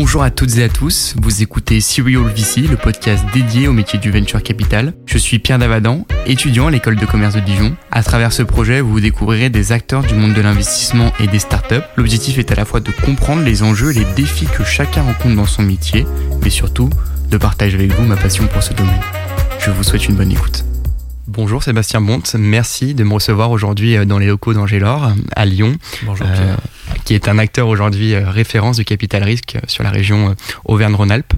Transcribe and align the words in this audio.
Bonjour 0.00 0.22
à 0.22 0.30
toutes 0.30 0.56
et 0.58 0.62
à 0.62 0.68
tous, 0.68 1.16
vous 1.20 1.42
écoutez 1.42 1.80
Serial 1.80 2.22
VC, 2.22 2.68
le 2.68 2.76
podcast 2.76 3.24
dédié 3.34 3.66
au 3.66 3.72
métier 3.72 3.98
du 3.98 4.12
venture 4.12 4.40
capital. 4.44 4.94
Je 5.06 5.18
suis 5.18 5.40
Pierre 5.40 5.58
Davadan, 5.58 6.06
étudiant 6.24 6.68
à 6.68 6.70
l'école 6.70 6.94
de 6.94 7.04
commerce 7.04 7.34
de 7.34 7.40
Dijon. 7.40 7.76
À 7.90 8.04
travers 8.04 8.32
ce 8.32 8.44
projet, 8.44 8.80
vous 8.80 9.00
découvrirez 9.00 9.50
des 9.50 9.72
acteurs 9.72 10.04
du 10.04 10.14
monde 10.14 10.34
de 10.34 10.40
l'investissement 10.40 11.12
et 11.18 11.26
des 11.26 11.40
startups. 11.40 11.82
L'objectif 11.96 12.38
est 12.38 12.52
à 12.52 12.54
la 12.54 12.64
fois 12.64 12.78
de 12.78 12.92
comprendre 12.92 13.42
les 13.42 13.64
enjeux 13.64 13.90
et 13.90 13.98
les 13.98 14.14
défis 14.14 14.46
que 14.46 14.62
chacun 14.62 15.02
rencontre 15.02 15.34
dans 15.34 15.46
son 15.46 15.64
métier, 15.64 16.06
mais 16.44 16.50
surtout 16.50 16.90
de 17.28 17.36
partager 17.36 17.74
avec 17.74 17.92
vous 17.92 18.04
ma 18.04 18.16
passion 18.16 18.46
pour 18.46 18.62
ce 18.62 18.74
domaine. 18.74 19.00
Je 19.58 19.72
vous 19.72 19.82
souhaite 19.82 20.06
une 20.06 20.14
bonne 20.14 20.30
écoute. 20.30 20.64
Bonjour 21.26 21.64
Sébastien 21.64 22.00
Bonte, 22.00 22.36
merci 22.38 22.94
de 22.94 23.02
me 23.02 23.14
recevoir 23.14 23.50
aujourd'hui 23.50 23.96
euh, 23.96 24.04
dans 24.04 24.20
les 24.20 24.28
locaux 24.28 24.54
d'Angélor 24.54 25.10
à 25.34 25.44
Lyon. 25.44 25.76
Bonjour 26.04 26.24
Pierre. 26.24 26.52
Euh, 26.52 26.77
qui 27.08 27.14
est 27.14 27.26
un 27.26 27.38
acteur 27.38 27.68
aujourd'hui 27.68 28.12
euh, 28.12 28.28
référence 28.28 28.76
du 28.76 28.84
capital 28.84 29.24
risque 29.24 29.56
sur 29.66 29.82
la 29.82 29.88
région 29.88 30.36
Auvergne-Rhône-Alpes. 30.66 31.32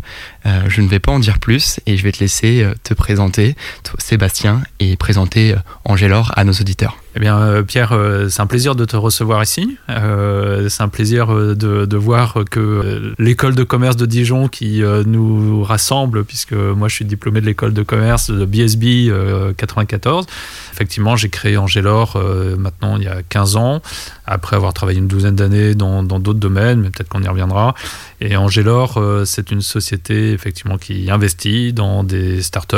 je 0.66 0.80
ne 0.80 0.88
vais 0.88 0.98
pas 0.98 1.12
en 1.12 1.20
dire 1.20 1.38
plus 1.38 1.78
et 1.86 1.96
je 1.96 2.02
vais 2.02 2.10
te 2.10 2.18
laisser 2.18 2.66
te 2.82 2.92
présenter, 2.92 3.54
Sébastien, 3.98 4.62
et 4.80 4.96
présenter 4.96 5.54
Angélor 5.84 6.32
à 6.34 6.42
nos 6.42 6.54
auditeurs. 6.54 6.96
Eh 7.20 7.22
bien, 7.22 7.38
euh, 7.38 7.62
Pierre, 7.62 7.92
euh, 7.92 8.30
c'est 8.30 8.40
un 8.40 8.46
plaisir 8.46 8.74
de 8.74 8.86
te 8.86 8.96
recevoir 8.96 9.42
ici. 9.42 9.76
Euh, 9.90 10.70
c'est 10.70 10.82
un 10.82 10.88
plaisir 10.88 11.26
de, 11.28 11.84
de 11.84 11.96
voir 11.98 12.38
que 12.50 13.12
l'école 13.18 13.54
de 13.54 13.62
commerce 13.62 13.96
de 13.96 14.06
Dijon 14.06 14.48
qui 14.48 14.82
nous 15.04 15.62
rassemble, 15.62 16.24
puisque 16.24 16.54
moi 16.54 16.88
je 16.88 16.94
suis 16.94 17.04
diplômé 17.04 17.42
de 17.42 17.46
l'école 17.46 17.74
de 17.74 17.82
commerce 17.82 18.30
de 18.30 18.46
BSB 18.46 19.12
94. 19.54 20.24
Effectivement, 20.72 21.14
j'ai 21.16 21.28
créé 21.28 21.58
Angélor 21.58 22.18
maintenant 22.56 22.96
il 22.96 23.02
y 23.02 23.08
a 23.08 23.22
15 23.28 23.56
ans, 23.56 23.82
après 24.24 24.56
avoir 24.56 24.72
travaillé 24.72 24.98
une 24.98 25.08
douzaine 25.08 25.36
d'années 25.36 25.74
dans 25.74 26.02
d'autres 26.02 26.38
domaines, 26.38 26.80
mais 26.80 26.88
peut-être 26.88 27.10
qu'on 27.10 27.22
y 27.22 27.28
reviendra. 27.28 27.74
Et 28.22 28.36
Angélor, 28.36 28.98
c'est 29.26 29.50
une 29.50 29.60
société 29.60 30.32
effectivement 30.32 30.78
qui 30.78 31.10
investit 31.10 31.74
dans 31.74 32.02
des 32.02 32.40
startups. 32.40 32.76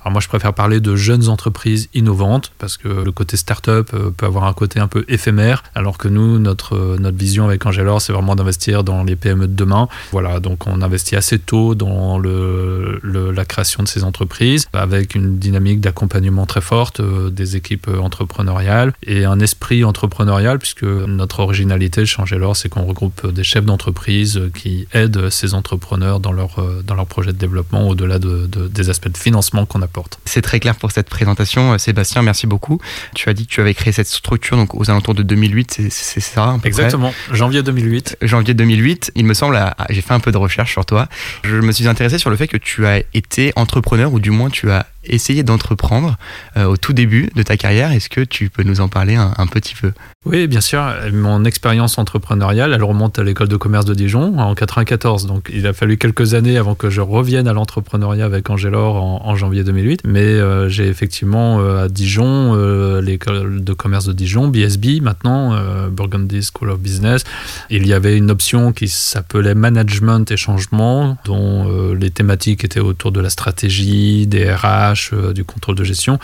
Alors 0.00 0.10
moi, 0.10 0.20
je 0.20 0.28
préfère 0.28 0.54
parler 0.54 0.80
de 0.80 0.96
jeunes 0.96 1.28
entreprises 1.28 1.88
innovantes, 1.94 2.52
parce 2.58 2.76
que 2.76 2.88
le 2.88 3.12
côté 3.12 3.36
startup 3.36 3.75
euh, 3.94 4.10
peut 4.10 4.26
avoir 4.26 4.44
un 4.44 4.52
côté 4.52 4.80
un 4.80 4.88
peu 4.88 5.04
éphémère, 5.08 5.62
alors 5.74 5.98
que 5.98 6.08
nous, 6.08 6.38
notre, 6.38 6.74
euh, 6.74 6.96
notre 6.98 7.16
vision 7.16 7.44
avec 7.44 7.64
Angelor, 7.66 8.00
c'est 8.00 8.12
vraiment 8.12 8.36
d'investir 8.36 8.84
dans 8.84 9.04
les 9.04 9.16
PME 9.16 9.48
de 9.48 9.54
demain. 9.54 9.88
Voilà, 10.12 10.40
donc 10.40 10.66
on 10.66 10.82
investit 10.82 11.16
assez 11.16 11.38
tôt 11.38 11.74
dans 11.74 12.18
le, 12.18 13.00
la 13.02 13.44
création 13.44 13.82
de 13.82 13.88
ces 13.88 14.04
entreprises, 14.04 14.66
avec 14.72 15.14
une 15.14 15.38
dynamique 15.38 15.80
d'accompagnement 15.80 16.46
très 16.46 16.60
forte 16.60 17.00
euh, 17.00 17.30
des 17.30 17.56
équipes 17.56 17.88
entrepreneuriales 17.88 18.92
et 19.02 19.24
un 19.24 19.40
esprit 19.40 19.84
entrepreneurial, 19.84 20.58
puisque 20.58 20.84
notre 20.84 21.40
originalité 21.40 22.06
chez 22.06 22.20
Angelor, 22.20 22.56
c'est 22.56 22.68
qu'on 22.68 22.84
regroupe 22.84 23.26
des 23.32 23.44
chefs 23.44 23.64
d'entreprise 23.64 24.40
qui 24.54 24.86
aident 24.92 25.30
ces 25.30 25.54
entrepreneurs 25.54 26.20
dans 26.20 26.32
leur, 26.32 26.56
dans 26.84 26.94
leur 26.94 27.06
projet 27.06 27.32
de 27.32 27.38
développement, 27.38 27.88
au-delà 27.88 28.18
de, 28.18 28.46
des 28.46 28.90
aspects 28.90 29.08
de 29.08 29.16
financement 29.16 29.66
qu'on 29.66 29.82
apporte. 29.82 30.18
C'est 30.24 30.42
très 30.42 30.60
clair 30.60 30.76
pour 30.76 30.90
cette 30.90 31.08
présentation. 31.08 31.76
Sébastien, 31.78 32.22
merci 32.22 32.46
beaucoup. 32.46 32.80
Tu 33.14 33.28
as 33.28 33.34
dit 33.34 33.46
que 33.46 33.55
avais 33.60 33.74
créé 33.74 33.92
cette 33.92 34.06
structure 34.06 34.56
donc 34.56 34.74
aux 34.74 34.90
alentours 34.90 35.14
de 35.14 35.22
2008, 35.22 35.82
c'est 35.90 36.20
ça 36.20 36.58
Exactement, 36.64 37.12
janvier 37.32 37.62
2008. 37.62 38.18
Janvier 38.22 38.54
2008, 38.54 39.12
il 39.14 39.24
me 39.24 39.34
semble, 39.34 39.58
j'ai 39.90 40.02
fait 40.02 40.14
un 40.14 40.20
peu 40.20 40.32
de 40.32 40.36
recherche 40.36 40.72
sur 40.72 40.84
toi. 40.84 41.08
Je 41.44 41.56
me 41.56 41.72
suis 41.72 41.88
intéressé 41.88 42.18
sur 42.18 42.30
le 42.30 42.36
fait 42.36 42.48
que 42.48 42.56
tu 42.56 42.86
as 42.86 43.02
été 43.14 43.52
entrepreneur 43.56 44.12
ou 44.12 44.20
du 44.20 44.30
moins 44.30 44.50
tu 44.50 44.70
as 44.70 44.86
essayé 45.08 45.42
d'entreprendre 45.42 46.16
euh, 46.56 46.64
au 46.64 46.76
tout 46.76 46.92
début 46.92 47.30
de 47.34 47.42
ta 47.42 47.56
carrière. 47.56 47.92
Est-ce 47.92 48.08
que 48.08 48.20
tu 48.20 48.50
peux 48.50 48.62
nous 48.62 48.80
en 48.80 48.88
parler 48.88 49.14
un 49.16 49.46
petit 49.46 49.74
peu? 49.74 49.92
Oui, 50.24 50.48
bien 50.48 50.60
sûr. 50.60 50.82
Mon 51.12 51.44
expérience 51.44 51.98
entrepreneuriale, 51.98 52.72
elle 52.72 52.82
remonte 52.82 53.18
à 53.18 53.22
l'école 53.22 53.48
de 53.48 53.56
commerce 53.56 53.84
de 53.84 53.94
Dijon 53.94 54.38
en 54.38 54.54
94. 54.54 55.26
Donc, 55.26 55.50
il 55.52 55.66
a 55.66 55.72
fallu 55.72 55.98
quelques 55.98 56.34
années 56.34 56.58
avant 56.58 56.74
que 56.74 56.90
je 56.90 57.00
revienne 57.00 57.46
à 57.46 57.52
l'entrepreneuriat 57.52 58.24
avec 58.24 58.50
Angélor 58.50 58.96
en, 58.96 59.36
janvier 59.36 59.62
2008. 59.62 60.00
Mais 60.04 60.20
euh, 60.20 60.68
j'ai 60.68 60.88
effectivement 60.88 61.60
euh, 61.60 61.84
à 61.84 61.88
Dijon, 61.88 62.54
l'école 63.00 63.62
de 63.62 63.72
commerce 63.72 64.06
de 64.06 64.12
Dijon, 64.12 64.48
BSB 64.48 65.00
maintenant, 65.00 65.56
Burgundy 65.90 66.40
School 66.42 66.70
of 66.70 66.80
Business. 66.80 67.24
Il 67.70 67.86
y 67.86 67.92
avait 67.92 68.16
une 68.16 68.30
option 68.30 68.72
qui 68.72 68.88
s'appelait 68.88 69.54
Management 69.54 70.30
et 70.30 70.36
Changement, 70.36 71.16
dont 71.24 71.92
les 71.92 72.10
thématiques 72.10 72.64
étaient 72.64 72.80
autour 72.80 73.12
de 73.12 73.20
la 73.20 73.30
stratégie, 73.30 74.26
des 74.26 74.52
RH, 74.52 74.95
du 75.34 75.44
contrôle 75.44 75.76
de 75.76 75.84
gestion, 75.84 76.18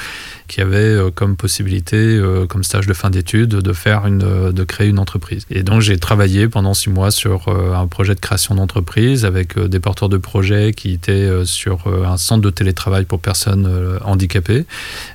qui 0.52 0.60
avait 0.60 0.98
comme 1.14 1.36
possibilité, 1.36 2.20
comme 2.48 2.62
stage 2.62 2.86
de 2.86 2.92
fin 2.92 3.08
d'études, 3.10 3.48
de 3.48 3.72
faire 3.72 4.06
une, 4.06 4.22
euh, 4.22 4.52
de 4.52 4.64
créer 4.64 4.88
une 4.88 4.98
entreprise. 4.98 5.46
Et 5.50 5.62
donc 5.62 5.80
j'ai 5.80 5.98
travaillé 5.98 6.48
pendant 6.48 6.74
six 6.74 6.90
mois 6.90 7.10
sur 7.10 7.48
euh, 7.48 7.74
un 7.74 7.86
projet 7.86 8.14
de 8.14 8.20
création 8.20 8.54
d'entreprise 8.54 9.24
avec 9.24 9.56
euh, 9.56 9.68
des 9.68 9.80
porteurs 9.80 10.08
de 10.08 10.18
projets 10.18 10.72
qui 10.72 10.92
étaient 10.92 11.30
sur 11.44 11.86
un 11.86 12.16
centre 12.16 12.42
de 12.42 12.50
télétravail 12.50 13.04
pour 13.04 13.20
personnes 13.20 13.98
handicapées. 14.04 14.66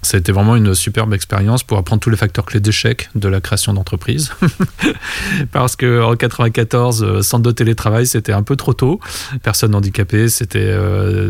C'était 0.01 0.31
vraiment 0.31 0.55
une 0.55 0.73
superbe 0.73 1.13
expérience 1.13 1.63
pour 1.63 1.77
apprendre 1.77 2.01
tous 2.01 2.09
les 2.09 2.17
facteurs 2.17 2.45
clés 2.45 2.59
d'échec 2.59 3.09
de 3.15 3.27
la 3.27 3.41
création 3.41 3.73
d'entreprise. 3.73 4.31
Parce 5.51 5.75
que 5.75 6.01
en 6.01 6.15
94, 6.15 7.21
centre 7.21 7.43
de 7.43 7.51
télétravail, 7.51 8.07
c'était 8.07 8.33
un 8.33 8.43
peu 8.43 8.55
trop 8.55 8.73
tôt. 8.73 8.99
Personnes 9.43 9.75
handicapées, 9.75 10.29
c'était 10.29 10.75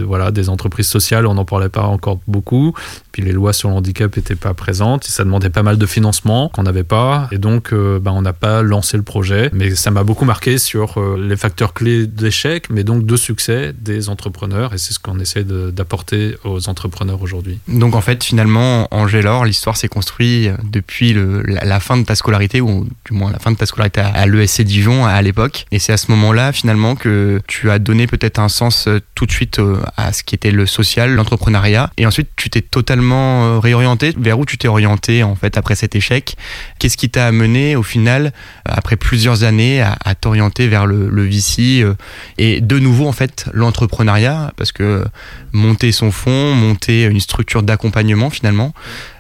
voilà 0.06 0.32
des 0.32 0.50
entreprises 0.50 0.88
sociales, 0.88 1.28
on 1.28 1.34
n'en 1.34 1.46
parlait 1.46 1.70
pas 1.70 1.84
encore 1.84 2.20
beaucoup. 2.28 2.74
Puis 3.12 3.22
les 3.22 3.32
lois 3.32 3.54
sur 3.54 3.70
le 3.70 3.76
handicap 3.98 4.16
n'étaient 4.16 4.36
pas 4.36 4.54
présentes. 4.54 5.06
Et 5.06 5.10
ça 5.10 5.24
demandait 5.24 5.50
pas 5.50 5.64
mal 5.64 5.78
de 5.78 5.86
financement 5.86 6.50
qu'on 6.50 6.64
n'avait 6.64 6.84
pas. 6.84 7.28
Et 7.32 7.38
donc, 7.38 7.74
euh, 7.74 8.00
ben, 8.00 8.12
on 8.12 8.22
n'a 8.22 8.34
pas 8.34 8.62
lancé 8.62 8.98
le 8.98 9.04
projet. 9.04 9.50
Mais 9.54 9.76
ça 9.76 9.92
m'a 9.92 10.04
beaucoup 10.04 10.26
marqué 10.26 10.58
sur 10.58 11.00
euh, 11.00 11.18
les 11.18 11.38
facteurs 11.38 11.74
clés 11.74 12.08
d'échec, 12.08 12.70
mais 12.70 12.84
donc 12.84 13.06
de 13.06 13.16
succès 13.16 13.74
des 13.78 14.10
entrepreneurs. 14.10 14.74
Et 14.74 14.78
c'est 14.78 14.94
ce 14.94 15.00
qu'on 15.00 15.20
essaie 15.20 15.44
d'apporter 15.44 16.36
aux 16.44 16.70
entrepreneurs 16.70 17.22
aujourd'hui. 17.22 17.60
Donc, 17.68 17.96
en 17.96 18.02
fait, 18.02 18.24
finalement, 18.24 18.88
Angélor, 18.92 19.46
l'histoire 19.46 19.78
s'est 19.78 19.88
construite 19.88 20.52
depuis 20.70 21.14
le, 21.14 21.42
la, 21.44 21.80
fin 21.80 21.98
de 21.98 22.04
ta 22.04 22.16
scolarité, 22.16 22.62
ou 22.62 22.88
du 23.06 23.14
moins 23.14 23.32
la 23.32 23.40
fin 23.40 23.52
de 23.52 23.58
ta 23.58 23.66
scolarité 23.66 24.02
à, 24.02 24.26
l'ESC 24.28 24.62
Dijon 24.62 25.06
à, 25.06 25.22
l'époque. 25.22 25.66
Et 25.72 25.80
c'est 25.80 25.94
à 25.94 25.98
ce 25.98 26.12
moment-là, 26.12 26.52
finalement, 26.52 26.96
que 26.96 27.42
tu 27.48 27.70
as 27.72 27.80
donné 27.80 28.08
peut-être 28.08 28.40
un 28.40 28.50
sens 28.50 28.88
euh, 28.88 29.00
tout 29.16 29.26
de 29.26 29.32
suite 29.32 29.60
à 29.96 30.14
ce 30.14 30.24
qui 30.24 30.36
était 30.36 30.52
le 30.52 30.66
social, 30.66 31.14
l'entrepreneuriat. 31.14 31.90
Et 31.98 32.06
ensuite, 32.06 32.30
tu 32.36 32.50
t'es 32.50 32.62
totalement 32.62 33.60
réorienté. 33.60 33.87
Vers 34.18 34.40
où 34.40 34.46
tu 34.46 34.58
t'es 34.58 34.68
orienté, 34.68 35.24
en 35.24 35.36
fait, 35.36 35.58
après 35.58 35.76
cet 35.76 35.96
échec? 35.96 36.36
Qu'est-ce 36.80 36.98
qui 36.98 37.10
t'a 37.10 37.26
amené 37.26 37.76
au 37.76 37.84
final, 37.84 38.34
après 38.66 38.96
plusieurs 38.96 39.44
années, 39.44 39.82
à, 39.82 40.16
t'orienter 40.16 40.68
vers 40.68 40.86
le, 40.86 41.24
VC 41.24 41.82
euh, 41.82 41.96
et 42.38 42.62
de 42.62 42.80
nouveau 42.80 43.08
en 43.08 43.12
fait 43.12 43.46
l'entrepreneuriat? 43.54 44.54
Parce 44.58 44.72
que 44.72 45.06
monter 45.54 45.92
son 45.92 46.12
fonds, 46.12 46.54
monter 46.54 47.04
une 47.04 47.20
structure 47.20 47.64
d'accompagnement 47.64 48.30
finalement, 48.30 48.74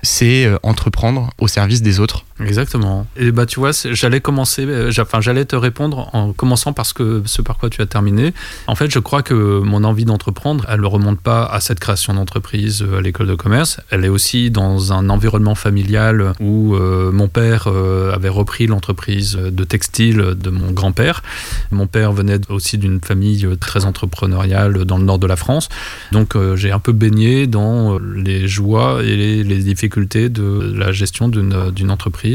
c'est 0.03 0.45
euh, 0.45 0.57
entreprendre 0.63 1.31
au 1.37 1.47
service 1.47 1.81
des 1.81 1.99
autres. 1.99 2.26
Exactement. 2.39 3.07
Et 3.17 3.31
bah 3.31 3.45
tu 3.45 3.59
vois, 3.59 3.71
j'allais 3.71 4.21
commencer, 4.21 4.65
euh, 4.65 4.91
enfin 4.99 5.21
j'allais 5.21 5.45
te 5.45 5.55
répondre 5.55 6.09
en 6.13 6.33
commençant 6.33 6.73
parce 6.73 6.93
que 6.93 7.23
ce 7.25 7.41
par 7.41 7.57
quoi 7.57 7.69
tu 7.69 7.81
as 7.81 7.85
terminé. 7.85 8.33
En 8.67 8.75
fait, 8.75 8.91
je 8.91 8.99
crois 8.99 9.23
que 9.23 9.59
mon 9.59 9.83
envie 9.83 10.05
d'entreprendre, 10.05 10.65
elle 10.69 10.81
ne 10.81 10.85
remonte 10.85 11.19
pas 11.19 11.45
à 11.45 11.59
cette 11.59 11.79
création 11.79 12.13
d'entreprise 12.13 12.85
à 12.97 13.01
l'école 13.01 13.27
de 13.27 13.35
commerce. 13.35 13.79
Elle 13.89 14.05
est 14.05 14.09
aussi 14.09 14.51
dans 14.51 14.93
un 14.93 15.09
environnement 15.09 15.55
familial 15.55 16.33
où 16.39 16.75
mon 16.77 17.27
père 17.27 17.67
avait 17.67 18.29
repris 18.29 18.67
l'entreprise 18.67 19.33
de 19.35 19.63
textile 19.63 20.35
de 20.35 20.49
mon 20.49 20.71
grand-père. 20.71 21.23
Mon 21.71 21.87
père 21.87 22.11
venait 22.11 22.39
aussi 22.49 22.77
d'une 22.77 23.01
famille 23.01 23.47
très 23.59 23.85
entrepreneuriale 23.85 24.85
dans 24.85 24.97
le 24.97 25.03
nord 25.03 25.19
de 25.19 25.27
la 25.27 25.35
France. 25.35 25.69
Donc 26.11 26.35
euh, 26.35 26.55
j'ai 26.55 26.71
un 26.71 26.79
peu 26.79 26.91
baigné 26.91 27.47
dans 27.47 27.99
les 27.99 28.47
joies 28.47 29.03
et 29.03 29.43
les, 29.43 29.57
difficultés 29.57 30.29
de 30.29 30.73
la 30.75 30.91
gestion 30.91 31.27
d'une 31.27 31.91
entreprise. 31.91 32.26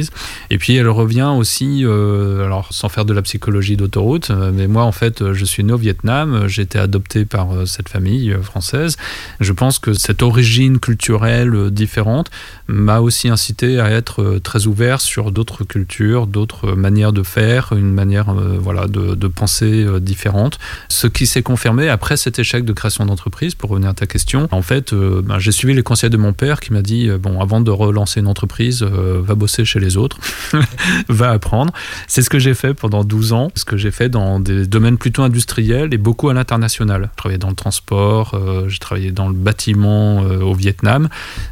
Et 0.51 0.59
puis 0.59 0.77
elle 0.77 0.89
revient 0.89 1.31
aussi, 1.37 1.83
euh, 1.85 2.45
alors 2.45 2.69
sans 2.73 2.89
faire 2.89 3.05
de 3.05 3.13
la 3.13 3.23
psychologie 3.23 3.77
d'autoroute, 3.77 4.31
euh, 4.31 4.51
mais 4.55 4.67
moi 4.67 4.85
en 4.85 4.93
fait 4.93 5.33
je 5.33 5.45
suis 5.45 5.65
né 5.65 5.73
au 5.73 5.79
Vietnam, 5.79 6.45
j'ai 6.47 6.63
été 6.63 6.79
adopté 6.79 7.25
par 7.25 7.49
cette 7.67 7.89
famille 7.89 8.35
française. 8.43 8.97
Je 9.41 9.53
pense 9.53 9.79
que 9.79 9.95
cette 9.95 10.23
origine 10.23 10.79
culturelle 10.79 11.71
différente 11.71 12.31
m'a 12.67 13.01
aussi 13.01 13.29
incité 13.29 13.81
à 13.81 13.91
être 13.91 14.39
très 14.43 14.67
ouvert 14.67 15.01
sur 15.01 15.33
d'autres 15.33 15.65
cultures, 15.65 16.27
d'autres 16.27 16.73
manières 16.73 17.13
de 17.13 17.23
faire, 17.23 17.73
une 17.73 17.93
manière 17.93 18.31
euh, 18.31 18.59
voilà, 18.61 18.87
de, 18.87 19.29
penser 19.29 19.85
euh, 19.85 20.01
différente. 20.01 20.59
Ce 20.89 21.07
qui 21.07 21.27
s'est 21.27 21.43
confirmé 21.43 21.89
après 21.89 22.17
cet 22.17 22.39
échec 22.39 22.65
de 22.65 22.73
création 22.73 23.07
d'entreprise, 23.07 23.55
pour 23.55 23.71
revenir 23.71 23.91
à 23.91 23.95
ta 23.95 24.07
question, 24.07 24.49
en 24.51 24.63
fait, 24.63 24.93
euh, 24.93 25.23
ben, 25.23 25.39
j'ai 25.39 25.53
suivi 25.53 25.75
les 25.75 25.83
conseils 25.83 26.11
de 26.11 26.17
mon 26.17 26.33
père 26.33 26.61
qui 26.61 26.73
m'a 26.73 26.83
dit, 26.83 27.09
bon, 27.11 27.41
avant 27.41 27.61
de 27.61 27.71
relancer 27.71 28.21
une 28.21 28.27
entreprise, 28.27 28.83
va 28.83 29.35
bosser 29.35 29.65
chez 29.65 29.81
les 29.83 29.97
autres, 29.97 30.19
va 31.09 31.31
apprendre. 31.31 31.73
C'est 32.07 32.23
ce 32.23 32.31
que 32.31 32.39
j'ai 32.39 32.55
fait 32.55 32.75
pendant 32.75 33.05
12 33.05 33.33
ans, 33.33 33.51
ce 33.55 33.65
que 33.65 33.77
j'ai 33.77 33.91
fait 33.91 34.09
dans 34.09 34.41
des 34.41 34.67
domaines 34.67 34.99
plutôt 34.99 35.23
industriels 35.23 35.93
et 35.93 35.99
beaucoup 35.99 36.29
à 36.29 36.35
l'international. 36.35 37.11
Je 37.13 37.17
travaillais 37.17 37.39
dans 37.39 37.49
le 37.51 37.55
transport, 37.55 38.35
euh, 38.35 38.69
j'ai 38.69 38.79
travaillé 38.79 39.13
dans 39.13 39.29
le 39.29 39.35
bâtiment 39.35 40.23
euh, 40.23 40.41
au 40.41 40.55
Vietnam, 40.55 41.09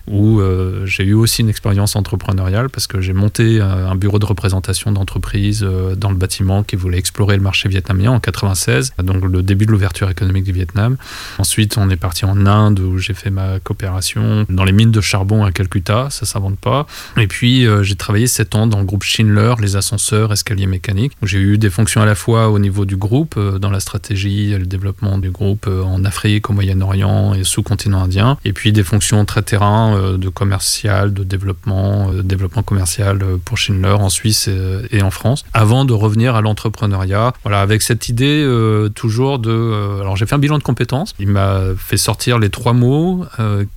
où 0.06 0.40
euh, 0.40 0.86
j'ai 0.86 1.04
eu 1.04 1.14
aussi 1.14 1.42
une 1.42 1.48
expérience 1.48 1.96
entrepreneuriale 1.96 2.68
parce 2.68 2.86
que 2.86 3.00
j'ai 3.00 3.12
monté 3.12 3.60
un 3.60 3.94
bureau 3.94 4.18
de 4.18 4.26
représentation 4.26 4.92
d'entreprise 4.92 5.66
dans 5.96 6.10
le 6.10 6.16
bâtiment 6.16 6.62
qui 6.62 6.76
voulait 6.76 6.98
explorer 6.98 7.36
le 7.36 7.42
marché 7.42 7.68
vietnamien 7.68 8.10
en 8.10 8.20
96, 8.20 8.92
donc 9.02 9.24
le 9.24 9.42
début 9.42 9.66
de 9.66 9.72
l'ouverture 9.72 10.10
économique 10.10 10.44
du 10.44 10.52
Vietnam. 10.52 10.96
Ensuite, 11.38 11.76
on 11.78 11.90
est 11.90 11.96
parti 11.96 12.24
en 12.24 12.46
Inde 12.46 12.80
où 12.80 12.98
j'ai 12.98 13.14
fait 13.14 13.30
ma 13.30 13.58
coopération 13.60 14.46
dans 14.48 14.64
les 14.64 14.72
mines 14.72 14.90
de 14.90 15.00
charbon 15.00 15.44
à 15.44 15.52
Calcutta, 15.52 16.08
ça 16.10 16.26
s'invente 16.26 16.58
pas. 16.58 16.86
Et 17.16 17.26
puis, 17.26 17.66
j'ai 17.82 17.94
travaillé 17.96 18.19
7 18.26 18.54
ans 18.54 18.66
dans 18.66 18.78
le 18.78 18.84
groupe 18.84 19.02
Schindler, 19.02 19.54
les 19.60 19.76
ascenseurs, 19.76 20.32
escaliers 20.32 20.66
mécaniques. 20.66 21.12
J'ai 21.22 21.38
eu 21.38 21.58
des 21.58 21.70
fonctions 21.70 22.02
à 22.02 22.06
la 22.06 22.14
fois 22.14 22.50
au 22.50 22.58
niveau 22.58 22.84
du 22.84 22.96
groupe, 22.96 23.38
dans 23.38 23.70
la 23.70 23.80
stratégie 23.80 24.52
et 24.52 24.58
le 24.58 24.66
développement 24.66 25.18
du 25.18 25.30
groupe 25.30 25.66
en 25.68 26.04
Afrique, 26.04 26.50
au 26.50 26.52
Moyen-Orient 26.52 27.34
et 27.34 27.44
sous-continent 27.44 28.02
indien. 28.02 28.36
Et 28.44 28.52
puis 28.52 28.72
des 28.72 28.84
fonctions 28.84 29.24
très 29.24 29.42
terrain 29.42 29.96
euh, 29.96 30.16
de 30.16 30.28
commercial, 30.28 31.12
de 31.12 31.24
développement, 31.24 32.10
euh, 32.12 32.22
développement 32.22 32.62
commercial 32.62 33.22
euh, 33.22 33.36
pour 33.44 33.58
Schindler 33.58 33.90
en 33.90 34.08
Suisse 34.08 34.48
et, 34.90 35.02
en 35.02 35.10
France, 35.10 35.44
avant 35.52 35.84
de 35.84 35.92
revenir 35.92 36.34
à 36.34 36.40
l'entrepreneuriat. 36.40 37.32
Voilà, 37.42 37.60
avec 37.60 37.82
cette 37.82 38.08
idée 38.08 38.46
toujours 38.94 39.38
de. 39.38 40.00
alors 40.00 40.16
j'ai 40.16 40.26
fait 40.26 40.34
un 40.34 40.38
bilan 40.38 40.58
de 40.58 40.62
compétences. 40.62 41.14
Il 41.18 41.28
m'a 41.28 41.60
fait 41.76 41.96
sortir 41.96 42.38
les 42.38 42.50
trois 42.50 42.72
mots 42.72 43.24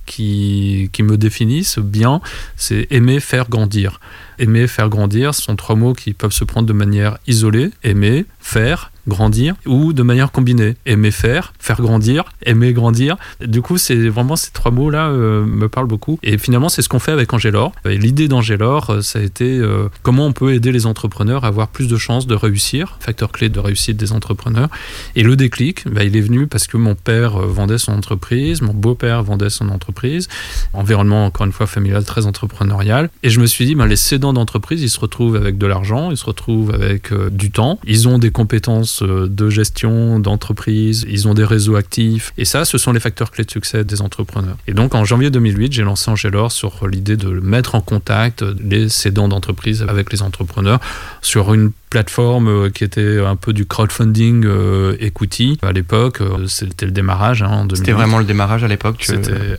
qui, 0.06 0.90
qui 0.92 1.02
me 1.02 1.16
définissent 1.16 1.78
bien. 1.78 2.20
C'est 2.56 2.86
aimer, 2.90 3.20
faire, 3.20 3.48
grandir. 3.48 4.00
Aimer, 4.38 4.66
faire 4.66 4.88
grandir, 4.88 5.34
sont 5.34 5.56
trois 5.56 5.76
mots 5.76 5.92
qui 5.92 6.12
peuvent 6.12 6.32
se 6.32 6.44
prendre 6.44 6.66
de 6.66 6.72
manière 6.72 7.18
isolée. 7.26 7.70
Aimer, 7.82 8.26
faire, 8.40 8.90
grandir 9.08 9.54
ou 9.66 9.92
de 9.92 10.02
manière 10.02 10.32
combinée. 10.32 10.76
Aimer 10.86 11.10
faire, 11.10 11.52
faire 11.58 11.80
grandir, 11.80 12.24
aimer 12.44 12.72
grandir. 12.72 13.16
Du 13.44 13.62
coup, 13.62 13.78
c'est 13.78 14.08
vraiment 14.08 14.36
ces 14.36 14.50
trois 14.50 14.70
mots-là 14.70 15.08
euh, 15.08 15.44
me 15.44 15.68
parlent 15.68 15.86
beaucoup. 15.86 16.18
Et 16.22 16.38
finalement, 16.38 16.68
c'est 16.68 16.82
ce 16.82 16.88
qu'on 16.88 16.98
fait 16.98 17.12
avec 17.12 17.32
Angélor. 17.32 17.72
Et 17.88 17.98
l'idée 17.98 18.28
d'Angélor, 18.28 18.90
euh, 18.90 19.00
ça 19.02 19.18
a 19.18 19.22
été 19.22 19.58
euh, 19.58 19.88
comment 20.02 20.26
on 20.26 20.32
peut 20.32 20.54
aider 20.54 20.72
les 20.72 20.86
entrepreneurs 20.86 21.44
à 21.44 21.48
avoir 21.48 21.68
plus 21.68 21.88
de 21.88 21.96
chances 21.96 22.26
de 22.26 22.34
réussir, 22.34 22.96
facteur 23.00 23.32
clé 23.32 23.48
de 23.48 23.60
réussite 23.60 23.96
des 23.96 24.12
entrepreneurs. 24.12 24.68
Et 25.16 25.22
le 25.22 25.36
déclic, 25.36 25.88
bah, 25.88 26.04
il 26.04 26.16
est 26.16 26.20
venu 26.20 26.46
parce 26.46 26.66
que 26.66 26.76
mon 26.76 26.94
père 26.94 27.38
vendait 27.38 27.78
son 27.78 27.92
entreprise, 27.92 28.62
mon 28.62 28.74
beau-père 28.74 29.22
vendait 29.22 29.50
son 29.50 29.68
entreprise, 29.68 30.28
environnement 30.72 31.26
encore 31.26 31.46
une 31.46 31.52
fois 31.52 31.66
familial 31.66 32.04
très 32.04 32.26
entrepreneurial. 32.26 33.10
Et 33.22 33.30
je 33.30 33.40
me 33.40 33.46
suis 33.46 33.66
dit, 33.66 33.74
bah, 33.74 33.86
les 33.86 33.96
cédants 33.96 34.32
d'entreprise, 34.32 34.82
ils 34.82 34.90
se 34.90 35.00
retrouvent 35.00 35.36
avec 35.36 35.58
de 35.58 35.66
l'argent, 35.66 36.10
ils 36.10 36.16
se 36.16 36.24
retrouvent 36.24 36.72
avec 36.72 37.12
du 37.30 37.50
temps, 37.50 37.78
ils 37.86 38.08
ont 38.08 38.18
des 38.18 38.30
compétences 38.30 38.93
euh, 39.02 39.28
de 39.28 39.50
gestion 39.50 40.18
d'entreprise, 40.18 41.06
ils 41.08 41.28
ont 41.28 41.34
des 41.34 41.44
réseaux 41.44 41.76
actifs. 41.76 42.32
Et 42.38 42.44
ça, 42.44 42.64
ce 42.64 42.78
sont 42.78 42.92
les 42.92 43.00
facteurs 43.00 43.30
clés 43.30 43.44
de 43.44 43.50
succès 43.50 43.84
des 43.84 44.02
entrepreneurs. 44.02 44.56
Et 44.66 44.72
donc, 44.72 44.94
en 44.94 45.04
janvier 45.04 45.30
2008, 45.30 45.72
j'ai 45.72 45.82
lancé 45.82 46.10
Angelor 46.10 46.52
sur 46.52 46.86
l'idée 46.88 47.16
de 47.16 47.28
mettre 47.28 47.74
en 47.74 47.80
contact 47.80 48.42
les 48.42 48.88
cédants 48.88 49.28
d'entreprise 49.28 49.84
avec 49.88 50.12
les 50.12 50.22
entrepreneurs 50.22 50.80
sur 51.22 51.54
une 51.54 51.72
plateforme 51.94 52.48
euh, 52.48 52.70
qui 52.70 52.82
était 52.82 53.20
un 53.20 53.36
peu 53.36 53.52
du 53.52 53.66
crowdfunding 53.66 54.44
euh, 54.46 54.96
equity 54.98 55.60
à 55.62 55.70
l'époque. 55.70 56.20
Euh, 56.20 56.48
c'était 56.48 56.86
le 56.86 56.90
démarrage 56.90 57.40
hein, 57.40 57.68
C'était 57.72 57.92
vraiment 57.92 58.18
le 58.18 58.24
démarrage 58.24 58.64
à 58.64 58.68
l'époque. 58.68 59.06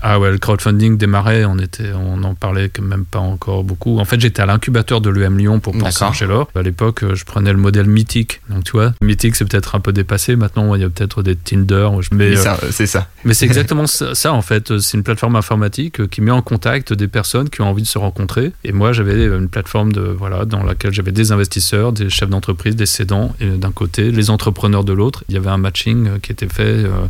Ah 0.02 0.20
ouais, 0.20 0.32
le 0.32 0.38
crowdfunding 0.38 0.98
démarrait. 0.98 1.46
On 1.46 1.58
était, 1.58 1.94
on 1.94 2.22
en 2.26 2.36
parlait 2.36 2.70
même 2.82 3.06
pas 3.06 3.20
encore 3.20 3.64
beaucoup. 3.64 4.00
En 4.00 4.06
fait, 4.06 4.20
j'étais 4.20 4.42
à 4.42 4.46
l'incubateur 4.46 5.00
de 5.00 5.10
l'EM 5.10 5.38
Lyon 5.38 5.62
pour 5.62 5.78
penser 5.78 6.26
l'or. 6.28 6.50
À 6.56 6.62
l'époque, 6.62 7.06
je 7.14 7.24
prenais 7.24 7.54
le 7.54 7.58
modèle 7.58 7.88
mythique. 7.88 8.42
Donc 8.50 8.66
tu 8.66 8.74
vois, 8.74 8.92
mythique 9.02 9.38
c'est 9.38 9.46
peut-être 9.46 9.76
un 9.76 9.80
peu 9.80 9.94
dépassé. 9.94 10.36
Maintenant, 10.36 10.76
il 10.76 10.82
y 10.82 10.84
a 10.84 10.90
peut-être 10.90 11.24
des 11.24 11.38
Tinder. 11.38 11.88
Mais 12.12 12.36
c'est 12.70 12.86
ça. 12.86 13.08
Mais 13.24 13.34
c'est 13.34 13.46
exactement 13.52 13.88
ça, 13.88 14.34
en 14.34 14.42
fait. 14.42 14.78
C'est 14.80 14.98
une 14.98 15.04
plateforme 15.04 15.38
informatique 15.38 16.10
qui 16.10 16.20
met 16.20 16.32
en 16.32 16.42
contact 16.42 16.92
des 16.92 17.08
personnes 17.08 17.50
qui 17.50 17.62
ont 17.62 17.70
envie 17.70 17.84
de 17.84 17.88
se 17.88 17.98
rencontrer. 17.98 18.52
Et 18.66 18.74
moi, 18.74 18.92
j'avais 18.92 19.26
une 19.26 19.48
plateforme 19.48 19.94
de 19.94 20.02
voilà 20.02 20.44
dans 20.44 20.64
laquelle 20.64 20.92
j'avais 20.92 21.14
des 21.14 21.32
investisseurs, 21.32 21.94
des 21.94 22.10
chefs 22.10 22.25
d'entreprise, 22.30 22.76
des 22.76 22.86
cédants 22.86 23.34
d'un 23.40 23.72
côté, 23.72 24.12
les 24.12 24.30
entrepreneurs 24.30 24.84
de 24.84 24.94
l'autre. 24.94 25.24
Il 25.30 25.36
y 25.36 25.38
avait 25.38 25.50
un 25.50 25.58
matching 25.58 26.08
euh, 26.08 26.20
qui 26.20 26.32
était 26.32 26.48
fait 26.48 26.64
euh, 26.64 27.08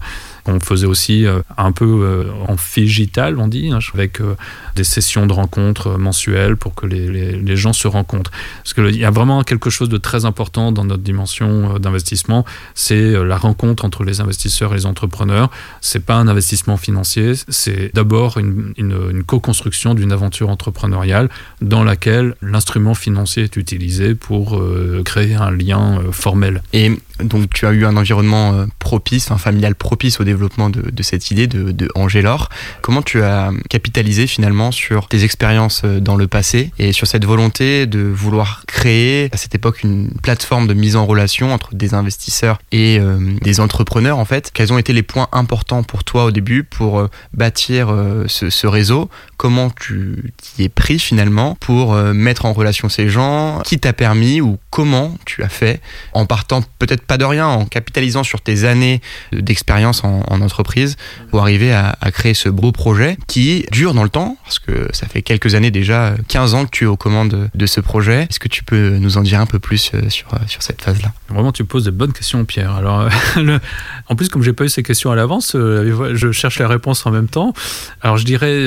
on 0.47 0.59
faisait 0.59 0.86
aussi 0.86 1.25
euh, 1.25 1.42
un 1.57 1.71
peu 1.71 1.86
euh, 1.86 2.31
en 2.47 2.56
digital, 2.75 3.39
on 3.39 3.47
dit, 3.47 3.71
hein, 3.71 3.80
avec 3.94 4.21
euh, 4.21 4.36
des 4.75 4.83
sessions 4.83 5.25
de 5.25 5.33
rencontres 5.33 5.97
mensuelles 5.97 6.57
pour 6.57 6.75
que 6.75 6.86
les, 6.86 7.56
gens 7.56 7.74
se 7.74 7.88
rencontrent. 7.88 8.31
Parce 8.63 8.74
qu'il 8.74 8.97
y 8.97 9.06
a 9.06 9.12
vraiment 9.12 9.44
quelque 9.44 9.69
chose 9.69 9.89
de 9.89 9.97
très 9.97 10.25
important 10.25 10.71
dans 10.71 10.83
notre 10.83 11.03
dimension 11.03 11.80
d'investissement, 11.80 12.44
c'est 12.74 13.12
la 13.24 13.38
rencontre 13.38 13.86
entre 13.86 14.03
les 14.03 14.19
investisseurs 14.19 14.74
et 14.74 14.77
les 14.77 14.86
entrepreneurs. 14.86 15.50
C'est 15.80 16.06
pas 16.06 16.15
un 16.15 16.27
investissement 16.27 16.75
financier, 16.75 17.33
c'est 17.48 17.91
d'abord 17.94 18.38
une, 18.38 18.74
une 18.77 19.24
co-construction 19.24 19.94
d'une 19.94 20.12
aventure 20.12 20.50
entrepreneuriale 20.50 21.30
dans 21.62 21.86
laquelle 21.86 22.36
l'instrument 22.41 22.94
financier 22.94 23.44
est 23.44 23.56
utilisé 23.56 24.15
pour 24.15 24.62
créer 25.06 25.36
un 25.36 25.51
lien 25.51 26.01
formel. 26.12 26.62
Et 26.74 26.91
donc 27.23 27.50
tu 27.53 27.65
as 27.65 27.71
eu 27.71 27.85
un 27.85 27.95
environnement 27.97 28.65
propice, 28.79 29.31
un 29.31 29.38
familial 29.38 29.75
propice 29.75 30.19
au 30.19 30.23
développement 30.23 30.69
de, 30.69 31.03
cette 31.03 31.31
idée 31.31 31.47
de, 31.47 31.71
de 31.71 31.89
Angélor. 31.95 32.50
Comment 32.81 33.01
tu 33.01 33.21
as 33.21 33.51
capitalisé 33.69 34.27
finalement 34.27 34.71
sur 34.71 35.07
tes 35.07 35.23
expériences 35.23 35.81
euh, 35.85 36.00
dans 36.00 36.15
le 36.15 36.27
passé 36.27 36.71
et 36.79 36.91
sur 36.91 37.07
cette 37.07 37.25
volonté 37.25 37.85
de 37.85 38.00
vouloir 38.00 38.63
créer 38.67 39.29
à 39.31 39.38
cette 39.38 39.56
époque 39.56 39.83
une 39.83 40.09
plateforme 40.21 40.67
de 40.67 40.73
mise 40.73 40.95
en 40.95 41.06
relation 41.06 41.53
entre 41.53 41.75
des 41.75 41.94
investisseurs 41.94 42.59
et 42.71 43.00
euh, 43.00 43.17
des 43.41 43.59
entrepreneurs 43.59 44.19
en 44.19 44.25
fait? 44.25 44.51
Quels 44.53 44.73
ont 44.73 44.77
été 44.77 44.94
les 44.94 45.03
points 45.03 45.27
importants 45.31 45.83
pour 45.83 46.03
toi 46.03 46.25
au 46.25 46.31
début 46.31 46.63
pour 46.63 47.00
euh, 47.00 47.09
bâtir 47.33 47.94
ce, 48.27 48.67
réseau? 48.67 49.09
Comment 49.38 49.69
tu 49.69 50.33
t'y 50.38 50.63
es 50.63 50.69
pris 50.69 50.97
finalement 50.97 51.56
pour 51.59 51.95
mettre 51.95 52.45
en 52.45 52.53
relation 52.53 52.89
ces 52.89 53.09
gens? 53.09 53.62
Qui 53.63 53.79
t'a 53.79 53.94
permis 53.94 54.41
ou 54.41 54.57
comment 54.71 55.15
tu 55.25 55.44
as 55.44 55.50
fait 55.50 55.81
en 56.13 56.25
partant 56.25 56.63
peut-être 56.79 57.04
pas 57.05 57.17
de 57.17 57.25
rien, 57.25 57.47
en 57.47 57.65
capitalisant 57.65 58.23
sur 58.23 58.41
tes 58.41 58.63
années 58.63 59.01
d'expérience 59.31 60.03
en, 60.03 60.23
en 60.27 60.41
entreprise 60.41 60.97
pour 61.31 61.41
arriver 61.41 61.73
à, 61.73 61.95
créer 62.11 62.33
ce 62.33 62.49
beau 62.49 62.71
projet 62.71 63.17
qui 63.27 63.65
dure 63.71 63.93
dans 63.93 64.03
le 64.03 64.09
temps, 64.09 64.37
parce 64.43 64.59
que 64.59 64.87
ça 64.93 65.07
fait 65.07 65.21
quelques 65.21 65.55
années 65.55 65.71
déjà, 65.71 66.15
15 66.27 66.53
ans 66.53 66.65
que 66.65 66.71
tu 66.71 66.85
es 66.85 66.87
aux 66.87 66.95
commandes 66.95 67.49
de 67.53 67.65
ce 67.65 67.81
projet. 67.81 68.27
Est-ce 68.29 68.39
que 68.39 68.47
tu 68.47 68.63
peux 68.63 68.97
nous 68.97 69.17
en 69.17 69.21
dire 69.21 69.39
un 69.39 69.45
peu 69.45 69.59
plus 69.59 69.91
euh, 69.93 70.09
sur, 70.09 70.33
euh, 70.33 70.37
sur 70.47 70.61
cette 70.61 70.81
phase-là? 70.81 71.11
Vraiment, 71.29 71.51
tu 71.51 71.65
poses 71.65 71.85
des 71.85 71.91
bonnes 71.91 72.13
questions, 72.13 72.45
Pierre. 72.45 72.71
Alors, 72.71 73.09
euh, 73.37 73.59
en 74.07 74.15
plus, 74.15 74.29
comme 74.29 74.43
j'ai 74.43 74.53
pas 74.53 74.65
eu 74.65 74.69
ces 74.69 74.83
questions 74.83 75.11
à 75.11 75.15
l'avance, 75.15 75.55
je 75.55 76.31
cherche 76.31 76.59
les 76.59 76.65
réponses 76.65 77.05
en 77.05 77.11
même 77.11 77.27
temps. 77.27 77.53
Alors, 78.01 78.17
je 78.17 78.25
dirais, 78.25 78.65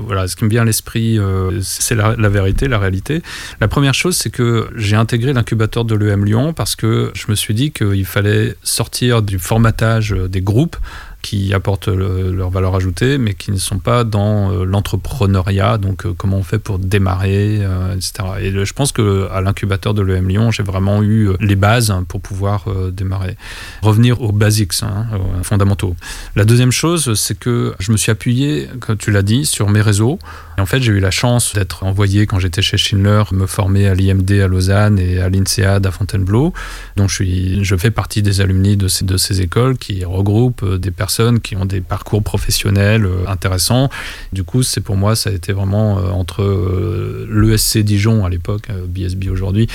voilà, 0.00 0.28
ce 0.28 0.36
qui 0.36 0.44
me 0.44 0.50
vient 0.50 0.62
à 0.62 0.64
l'esprit, 0.64 1.18
c'est 1.60 1.94
la, 1.94 2.14
la, 2.16 2.28
vérité, 2.28 2.68
la 2.68 2.78
réalité. 2.78 3.22
La 3.60 3.68
première 3.68 3.94
chose, 3.94 4.16
c'est 4.16 4.30
que 4.30 4.68
j'ai 4.76 4.96
intégré 4.96 5.32
l'incubateur 5.32 5.84
de 5.84 5.94
l'EM 5.94 6.24
Lyon 6.24 6.52
parce 6.52 6.76
que 6.76 7.10
je 7.14 7.26
me 7.30 7.36
suis 7.36 7.54
dit 7.54 7.70
qu'il 7.70 8.04
fallait 8.04 8.56
sortir 8.62 9.22
du 9.22 9.38
formatage 9.38 10.10
des 10.10 10.40
groupe 10.40 10.76
qui 11.22 11.52
apportent 11.52 11.88
leur 11.88 12.50
valeur 12.50 12.76
ajoutée, 12.76 13.18
mais 13.18 13.34
qui 13.34 13.50
ne 13.50 13.58
sont 13.58 13.78
pas 13.78 14.04
dans 14.04 14.52
euh, 14.52 14.64
l'entrepreneuriat, 14.64 15.76
donc 15.76 16.06
euh, 16.06 16.14
comment 16.16 16.38
on 16.38 16.42
fait 16.42 16.58
pour 16.58 16.78
démarrer, 16.78 17.58
euh, 17.60 17.94
etc. 17.94 18.12
Et 18.40 18.64
je 18.64 18.72
pense 18.72 18.92
qu'à 18.92 19.40
l'incubateur 19.40 19.94
de 19.94 20.02
l'EM 20.02 20.28
Lyon, 20.28 20.50
j'ai 20.50 20.62
vraiment 20.62 21.02
eu 21.02 21.30
les 21.40 21.56
bases 21.56 21.94
pour 22.08 22.20
pouvoir 22.20 22.66
démarrer. 22.92 23.36
Revenir 23.82 24.22
aux 24.22 24.32
basics, 24.32 24.82
hein, 24.82 25.06
aux 25.40 25.42
fondamentaux. 25.42 25.96
La 26.36 26.44
deuxième 26.44 26.72
chose, 26.72 27.14
c'est 27.14 27.38
que 27.38 27.74
je 27.78 27.92
me 27.92 27.96
suis 27.96 28.12
appuyé, 28.12 28.68
comme 28.80 28.96
tu 28.96 29.10
l'as 29.10 29.22
dit, 29.22 29.44
sur 29.44 29.68
mes 29.68 29.80
réseaux. 29.80 30.18
En 30.58 30.66
fait, 30.66 30.80
j'ai 30.80 30.92
eu 30.92 31.00
la 31.00 31.10
chance 31.10 31.54
d'être 31.54 31.84
envoyé 31.84 32.26
quand 32.26 32.38
j'étais 32.38 32.62
chez 32.62 32.76
Schindler, 32.76 33.22
me 33.32 33.46
former 33.46 33.86
à 33.86 33.94
l'IMD 33.94 34.30
à 34.32 34.46
Lausanne 34.46 34.98
et 34.98 35.20
à 35.20 35.28
l'INSEAD 35.28 35.86
à 35.86 35.90
Fontainebleau. 35.90 36.52
Donc 36.96 37.10
je, 37.10 37.76
fais 37.76 37.90
partie 37.90 38.22
des 38.22 38.40
alumni 38.40 38.76
de 38.76 38.88
ces, 38.88 39.04
de 39.04 39.16
ces 39.16 39.40
écoles 39.40 39.78
qui 39.78 40.04
regroupent 40.04 40.64
des 40.76 40.90
personnes 40.90 41.40
qui 41.40 41.56
ont 41.56 41.64
des 41.64 41.80
parcours 41.80 42.22
professionnels 42.22 43.06
euh, 43.06 43.26
intéressants. 43.28 43.88
Du 44.32 44.44
coup, 44.44 44.62
c'est 44.62 44.80
pour 44.80 44.96
moi, 44.96 45.16
ça 45.16 45.30
a 45.30 45.32
été 45.32 45.52
vraiment 45.52 45.98
euh, 45.98 46.10
entre 46.10 46.42
euh, 46.42 47.28
l'ESC 47.30 47.78
Dijon 47.78 48.24
à 48.24 48.28
l'époque, 48.28 48.68
BSB 48.88 49.28
aujourd'hui, 49.30 49.68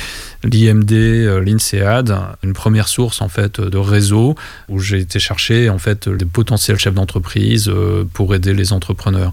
l'IMD, 0.43 0.91
l'INSEAD, 0.91 2.13
une 2.43 2.53
première 2.53 2.87
source 2.87 3.21
en 3.21 3.29
fait 3.29 3.61
de 3.61 3.77
réseau 3.77 4.35
où 4.69 4.79
j'ai 4.79 4.99
été 4.99 5.19
chercher 5.19 5.69
en 5.69 5.77
fait 5.77 6.09
des 6.09 6.25
potentiels 6.25 6.77
chefs 6.77 6.93
d'entreprise 6.93 7.71
pour 8.13 8.35
aider 8.35 8.53
les 8.53 8.73
entrepreneurs. 8.73 9.31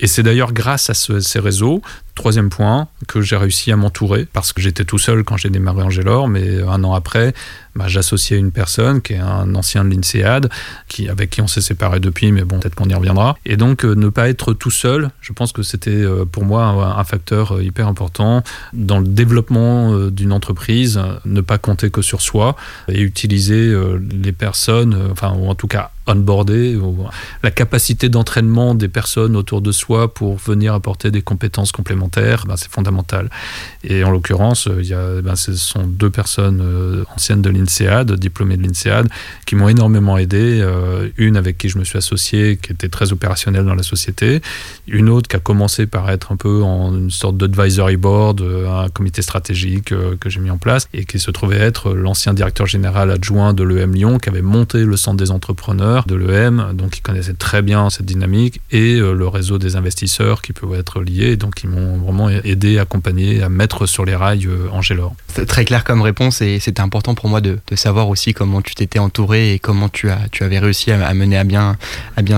Et 0.00 0.06
c'est 0.06 0.22
d'ailleurs 0.22 0.52
grâce 0.52 0.87
à 0.90 0.94
ces 0.94 1.40
réseaux. 1.40 1.82
Troisième 2.14 2.50
point, 2.50 2.88
que 3.06 3.20
j'ai 3.20 3.36
réussi 3.36 3.70
à 3.70 3.76
m'entourer, 3.76 4.26
parce 4.32 4.52
que 4.52 4.60
j'étais 4.60 4.84
tout 4.84 4.98
seul 4.98 5.24
quand 5.24 5.36
j'ai 5.36 5.50
démarré 5.50 5.82
Angélor, 5.82 6.28
mais 6.28 6.62
un 6.62 6.82
an 6.84 6.94
après, 6.94 7.32
bah, 7.78 7.86
j'associais 7.88 8.38
une 8.38 8.50
personne 8.50 9.00
qui 9.00 9.14
est 9.14 9.18
un 9.18 9.54
ancien 9.54 9.84
de 9.84 9.94
l'INSEAD, 9.94 10.50
qui, 10.88 11.08
avec 11.08 11.30
qui 11.30 11.40
on 11.40 11.46
s'est 11.46 11.60
séparés 11.60 12.00
depuis, 12.00 12.32
mais 12.32 12.42
bon, 12.42 12.58
peut-être 12.58 12.74
qu'on 12.74 12.88
y 12.88 12.94
reviendra. 12.94 13.36
Et 13.46 13.56
donc, 13.56 13.84
ne 13.84 14.08
pas 14.08 14.28
être 14.28 14.52
tout 14.52 14.70
seul, 14.70 15.10
je 15.20 15.32
pense 15.32 15.52
que 15.52 15.62
c'était 15.62 16.04
pour 16.32 16.44
moi 16.44 16.64
un, 16.98 17.04
facteur 17.04 17.62
hyper 17.62 17.88
important 17.88 18.42
dans 18.74 18.98
le 18.98 19.06
développement 19.06 20.08
d'une 20.08 20.32
entreprise, 20.32 21.00
ne 21.24 21.40
pas 21.40 21.56
compter 21.56 21.90
que 21.90 22.02
sur 22.02 22.20
soi 22.20 22.56
et 22.88 23.00
utiliser 23.00 23.74
les 24.10 24.32
personnes, 24.32 24.98
enfin, 25.12 25.32
ou 25.38 25.48
en 25.48 25.54
tout 25.54 25.68
cas 25.68 25.92
onboarder, 26.08 26.78
la 27.42 27.50
capacité 27.50 28.08
d'entraînement 28.08 28.74
des 28.74 28.88
personnes 28.88 29.36
autour 29.36 29.60
de 29.60 29.72
soi 29.72 30.12
pour 30.12 30.36
venir 30.36 30.74
apporter 30.74 31.10
des 31.10 31.22
compétences 31.22 31.72
complémentaires, 31.72 32.44
ben, 32.46 32.56
c'est 32.56 32.70
fondamental. 32.70 33.30
Et 33.84 34.04
en 34.04 34.10
l'occurrence, 34.10 34.68
il 34.78 34.86
y 34.86 34.94
a, 34.94 35.20
ben, 35.22 35.36
ce 35.36 35.54
sont 35.54 35.86
deux 35.86 36.10
personnes 36.10 36.60
euh, 36.62 37.04
anciennes 37.14 37.42
de 37.42 37.50
l'INSEAD, 37.50 37.67
diplômées 38.16 38.56
de 38.56 38.62
l'INSEAD, 38.62 39.08
qui 39.46 39.54
m'ont 39.56 39.68
énormément 39.68 40.18
aidé. 40.18 40.60
Euh, 40.60 41.08
une 41.16 41.36
avec 41.36 41.58
qui 41.58 41.68
je 41.68 41.78
me 41.78 41.84
suis 41.84 41.98
associé, 41.98 42.58
qui 42.60 42.72
était 42.72 42.88
très 42.88 43.12
opérationnelle 43.12 43.64
dans 43.64 43.74
la 43.74 43.82
société. 43.82 44.40
Une 44.86 45.08
autre 45.08 45.28
qui 45.28 45.36
a 45.36 45.40
commencé 45.40 45.86
par 45.86 46.10
être 46.10 46.32
un 46.32 46.36
peu 46.36 46.62
en 46.62 46.94
une 46.94 47.10
sorte 47.10 47.36
d'advisory 47.36 47.96
board, 47.96 48.40
euh, 48.40 48.84
un 48.84 48.88
comité 48.88 49.22
stratégique 49.22 49.92
que 50.20 50.30
j'ai 50.30 50.40
mis 50.40 50.50
en 50.50 50.58
place, 50.58 50.88
et 50.92 51.04
qui 51.04 51.18
se 51.18 51.30
trouvait 51.30 51.58
être 51.58 51.92
l'ancien 51.92 52.34
directeur 52.34 52.66
général 52.66 53.10
adjoint 53.10 53.52
de 53.52 53.62
l'EM 53.62 53.94
Lyon, 53.94 54.18
qui 54.18 54.28
avait 54.28 54.42
monté 54.42 54.84
le 54.84 54.96
centre 54.96 55.16
des 55.16 55.30
entrepreneurs 55.30 56.04
de 56.06 56.14
l'EM, 56.14 56.72
donc 56.74 56.98
ils 56.98 57.02
connaissaient 57.02 57.34
très 57.34 57.62
bien 57.62 57.90
cette 57.90 58.06
dynamique, 58.06 58.60
et 58.70 58.96
euh, 58.96 59.12
le 59.12 59.28
réseau 59.28 59.58
des 59.58 59.76
investisseurs 59.76 60.42
qui 60.42 60.52
peuvent 60.52 60.74
être 60.74 61.00
liés, 61.00 61.36
donc 61.36 61.62
ils 61.62 61.70
m'ont 61.70 61.98
vraiment 61.98 62.28
aidé, 62.28 62.78
accompagné 62.78 63.42
à 63.42 63.48
mettre 63.48 63.86
sur 63.86 64.04
les 64.04 64.16
rails 64.16 64.46
euh, 64.46 64.68
Angélor. 64.72 65.14
C'est 65.28 65.46
très 65.46 65.64
clair 65.64 65.84
comme 65.84 66.02
réponse, 66.02 66.40
et 66.40 66.58
c'était 66.60 66.80
important 66.80 67.14
pour 67.14 67.28
moi 67.28 67.40
de, 67.40 67.47
savoir 67.74 68.08
aussi 68.08 68.34
comment 68.34 68.62
tu 68.62 68.74
t'étais 68.74 68.98
entouré 68.98 69.54
et 69.54 69.58
comment 69.58 69.88
tu, 69.88 70.08
avais 70.10 70.58
réussi 70.58 70.90
à, 70.90 71.14
mener 71.14 71.36
à 71.36 71.44
bien, 71.44 71.76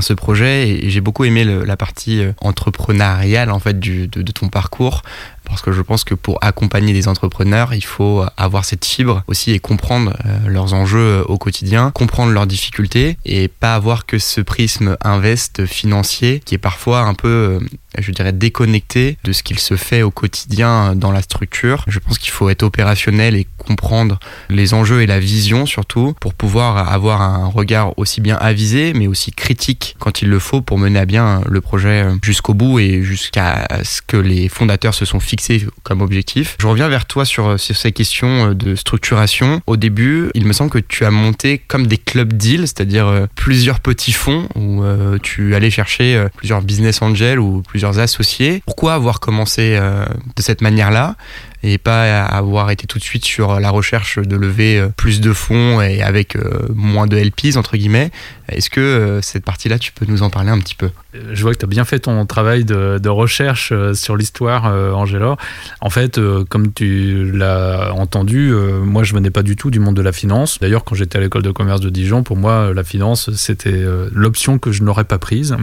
ce 0.01 0.13
projet. 0.13 0.69
Et, 0.69 0.91
j'ai 0.91 1.01
beaucoup 1.01 1.25
aimé 1.25 1.45
la 1.45 1.77
partie 1.77 2.23
euh, 2.23 2.33
entrepreneuriale 2.41 3.51
en 3.51 3.59
fait 3.59 3.79
de, 3.79 4.07
de 4.07 4.33
ton 4.33 4.49
parcours 4.49 5.03
parce 5.51 5.63
que 5.63 5.73
je 5.73 5.83
pense 5.83 6.05
que 6.05 6.15
pour 6.15 6.39
accompagner 6.41 6.93
des 6.93 7.09
entrepreneurs, 7.09 7.75
il 7.75 7.85
faut 7.85 8.25
avoir 8.37 8.65
cette 8.65 8.85
fibre 8.85 9.23
aussi 9.27 9.51
et 9.51 9.59
comprendre 9.59 10.17
euh, 10.25 10.39
leurs 10.47 10.73
enjeux 10.75 10.99
euh, 10.99 11.25
au 11.25 11.37
quotidien, 11.37 11.91
comprendre 11.91 12.33
leurs 12.33 12.47
difficultés 12.47 13.19
et 13.27 13.49
pas 13.49 13.75
avoir 13.75 14.07
que 14.07 14.19
ce 14.19 14.41
prisme 14.41 14.97
invest 15.03 15.67
financier 15.67 16.41
qui 16.45 16.55
est 16.55 16.59
parfois 16.59 17.01
un 17.01 17.15
peu 17.15 17.29
euh, 17.29 17.61
je 17.99 18.13
dirais, 18.13 18.33
déconnecté 18.33 19.19
de 19.25 19.33
ce 19.33 19.43
qu'il 19.43 19.59
se 19.59 19.77
fait 19.77 20.03
au 20.03 20.13
quotidien 20.13 20.95
dans 20.95 21.11
la 21.11 21.23
structure. 21.23 21.85
Je 21.89 21.99
pense 21.99 22.19
qu'il 22.19 22.31
faut 22.31 22.49
être 22.49 22.63
opérationnel 22.63 23.35
et 23.35 23.47
comprendre 23.59 24.21
les 24.49 24.75
enjeux 24.75 25.03
et 25.03 25.07
la 25.07 25.19
vision 25.19 25.67
surtout 25.67 26.15
pour 26.21 26.35
pouvoir 26.35 26.93
avoir 26.93 27.21
un 27.21 27.47
regard 27.47 27.99
aussi 27.99 28.21
bien 28.21 28.37
avisé 28.37 28.93
mais 28.95 29.09
aussi 29.09 29.33
critique 29.33 29.97
quand 29.99 30.23
il 30.23 30.29
le 30.29 30.39
faut 30.39 30.61
pour 30.61 30.79
mener 30.79 31.01
à 31.01 31.05
bien 31.05 31.43
le 31.49 31.61
projet 31.61 32.07
jusqu'au 32.23 32.55
bout 32.55 32.79
et 32.79 33.03
jusqu'à 33.03 33.67
ce 33.83 34.01
que 34.03 34.17
les 34.17 34.49
fondateurs 34.49 34.95
se 34.95 35.05
sont 35.05 35.21
fixés 35.21 35.40
comme 35.83 36.03
objectif. 36.03 36.57
Je 36.61 36.67
reviens 36.67 36.89
vers 36.89 37.07
toi 37.07 37.25
sur, 37.25 37.59
sur 37.59 37.77
ces 37.77 37.93
questions 37.93 38.53
de 38.53 38.75
structuration. 38.75 39.61
Au 39.67 39.77
début, 39.77 40.31
il 40.35 40.47
me 40.47 40.53
semble 40.53 40.71
que 40.71 40.79
tu 40.79 41.05
as 41.05 41.11
monté 41.11 41.59
comme 41.59 41.87
des 41.87 41.99
clubs 41.99 42.33
deals, 42.33 42.67
c'est-à-dire 42.67 43.07
euh, 43.07 43.27
plusieurs 43.35 43.81
petits 43.81 44.13
fonds 44.13 44.49
où 44.55 44.83
euh, 44.83 45.19
tu 45.23 45.55
allais 45.55 45.71
chercher 45.71 46.17
euh, 46.17 46.29
plusieurs 46.37 46.63
business 46.63 47.03
angels 47.03 47.39
ou 47.39 47.63
plusieurs 47.63 47.99
associés. 47.99 48.63
Pourquoi 48.67 48.95
avoir 48.95 49.21
commencé 49.21 49.77
euh, 49.77 50.05
de 50.37 50.43
cette 50.43 50.61
manière-là? 50.61 51.17
Et 51.63 51.79
pas 51.79 52.25
avoir 52.25 52.71
été 52.71 52.87
tout 52.87 52.99
de 52.99 53.05
suite 53.05 53.25
sur 53.25 53.61
la 53.61 53.71
recherche 53.71 54.19
de 54.19 54.37
lever 54.37 54.79
euh, 54.79 54.89
plus 54.89 55.21
de 55.21 55.33
fonds 55.33 55.81
et 55.81 56.03
avec 56.03 56.37
euh, 56.37 56.69
moins 56.75 57.07
de 57.07 57.17
LPs 57.17 57.57
entre 57.57 57.77
guillemets. 57.77 58.11
Est-ce 58.49 58.69
que 58.69 59.21
cette 59.23 59.45
partie-là, 59.45 59.79
tu 59.79 59.93
peux 59.93 60.07
nous 60.07 60.25
en 60.25 60.31
parler 60.31 60.51
un 60.51 60.59
petit 60.59 60.75
peu? 60.75 60.91
Je 61.33 61.41
vois 61.43 61.53
que 61.53 61.59
tu 61.59 61.65
as 61.65 61.69
bien 61.69 61.85
fait 61.85 62.01
ton 62.01 62.27
travail 62.27 62.65
de, 62.65 63.09
recherche 63.09 63.73
sur 63.95 64.17
l'histoire, 64.17 64.65
Angela. 64.65 65.37
En 65.81 65.89
fait, 65.89 66.21
comme 66.49 66.73
tu 66.73 67.31
l'as 67.31 67.93
entendu, 67.95 68.53
moi 68.83 69.05
je 69.05 69.15
venais 69.15 69.31
pas 69.31 69.45
du 69.45 69.55
tout 69.55 69.71
du 69.71 69.79
monde 69.79 69.95
de 69.95 70.03
la 70.03 70.11
finance. 70.11 70.59
D'ailleurs, 70.61 70.83
quand 70.83 70.97
j'étais 70.97 71.19
à 71.19 71.21
l'école 71.21 71.43
de 71.43 71.53
commerce 71.53 71.81
de 71.81 71.91
Dijon, 71.91 72.25
pour 72.25 72.37
moi, 72.37 72.75
la 72.75 72.83
finance, 72.83 73.33
c'était 73.37 73.85
l'option 74.11 74.59
que 74.59 74.73
je 74.73 74.83
n'aurais 74.83 75.05
pas 75.05 75.19
prise. 75.19 75.57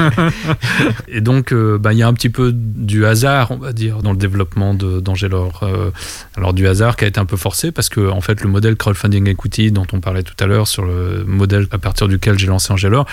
et 1.08 1.20
donc, 1.20 1.52
bah, 1.52 1.92
il 1.92 1.98
y 1.98 2.04
a 2.04 2.06
un 2.06 2.14
petit 2.14 2.30
peu 2.30 2.52
du 2.54 3.06
hasard, 3.06 3.50
on 3.50 3.56
va 3.56 3.72
dire, 3.72 4.04
dans 4.04 4.12
le 4.12 4.18
développement 4.18 4.74
d'Angelor. 4.74 5.29
Euh, 5.34 5.90
alors, 6.36 6.52
du 6.52 6.66
hasard 6.66 6.96
qui 6.96 7.04
a 7.04 7.08
été 7.08 7.20
un 7.20 7.24
peu 7.24 7.36
forcé 7.36 7.72
parce 7.72 7.88
que, 7.88 8.08
en 8.10 8.20
fait, 8.20 8.40
le 8.42 8.48
modèle 8.48 8.76
crowdfunding 8.76 9.28
equity 9.28 9.72
dont 9.72 9.86
on 9.92 10.00
parlait 10.00 10.22
tout 10.22 10.34
à 10.38 10.46
l'heure, 10.46 10.68
sur 10.68 10.84
le 10.84 11.24
modèle 11.24 11.66
à 11.70 11.78
partir 11.78 12.08
duquel 12.08 12.38
j'ai 12.38 12.46
lancé 12.46 12.72
Angelor, 12.72 13.06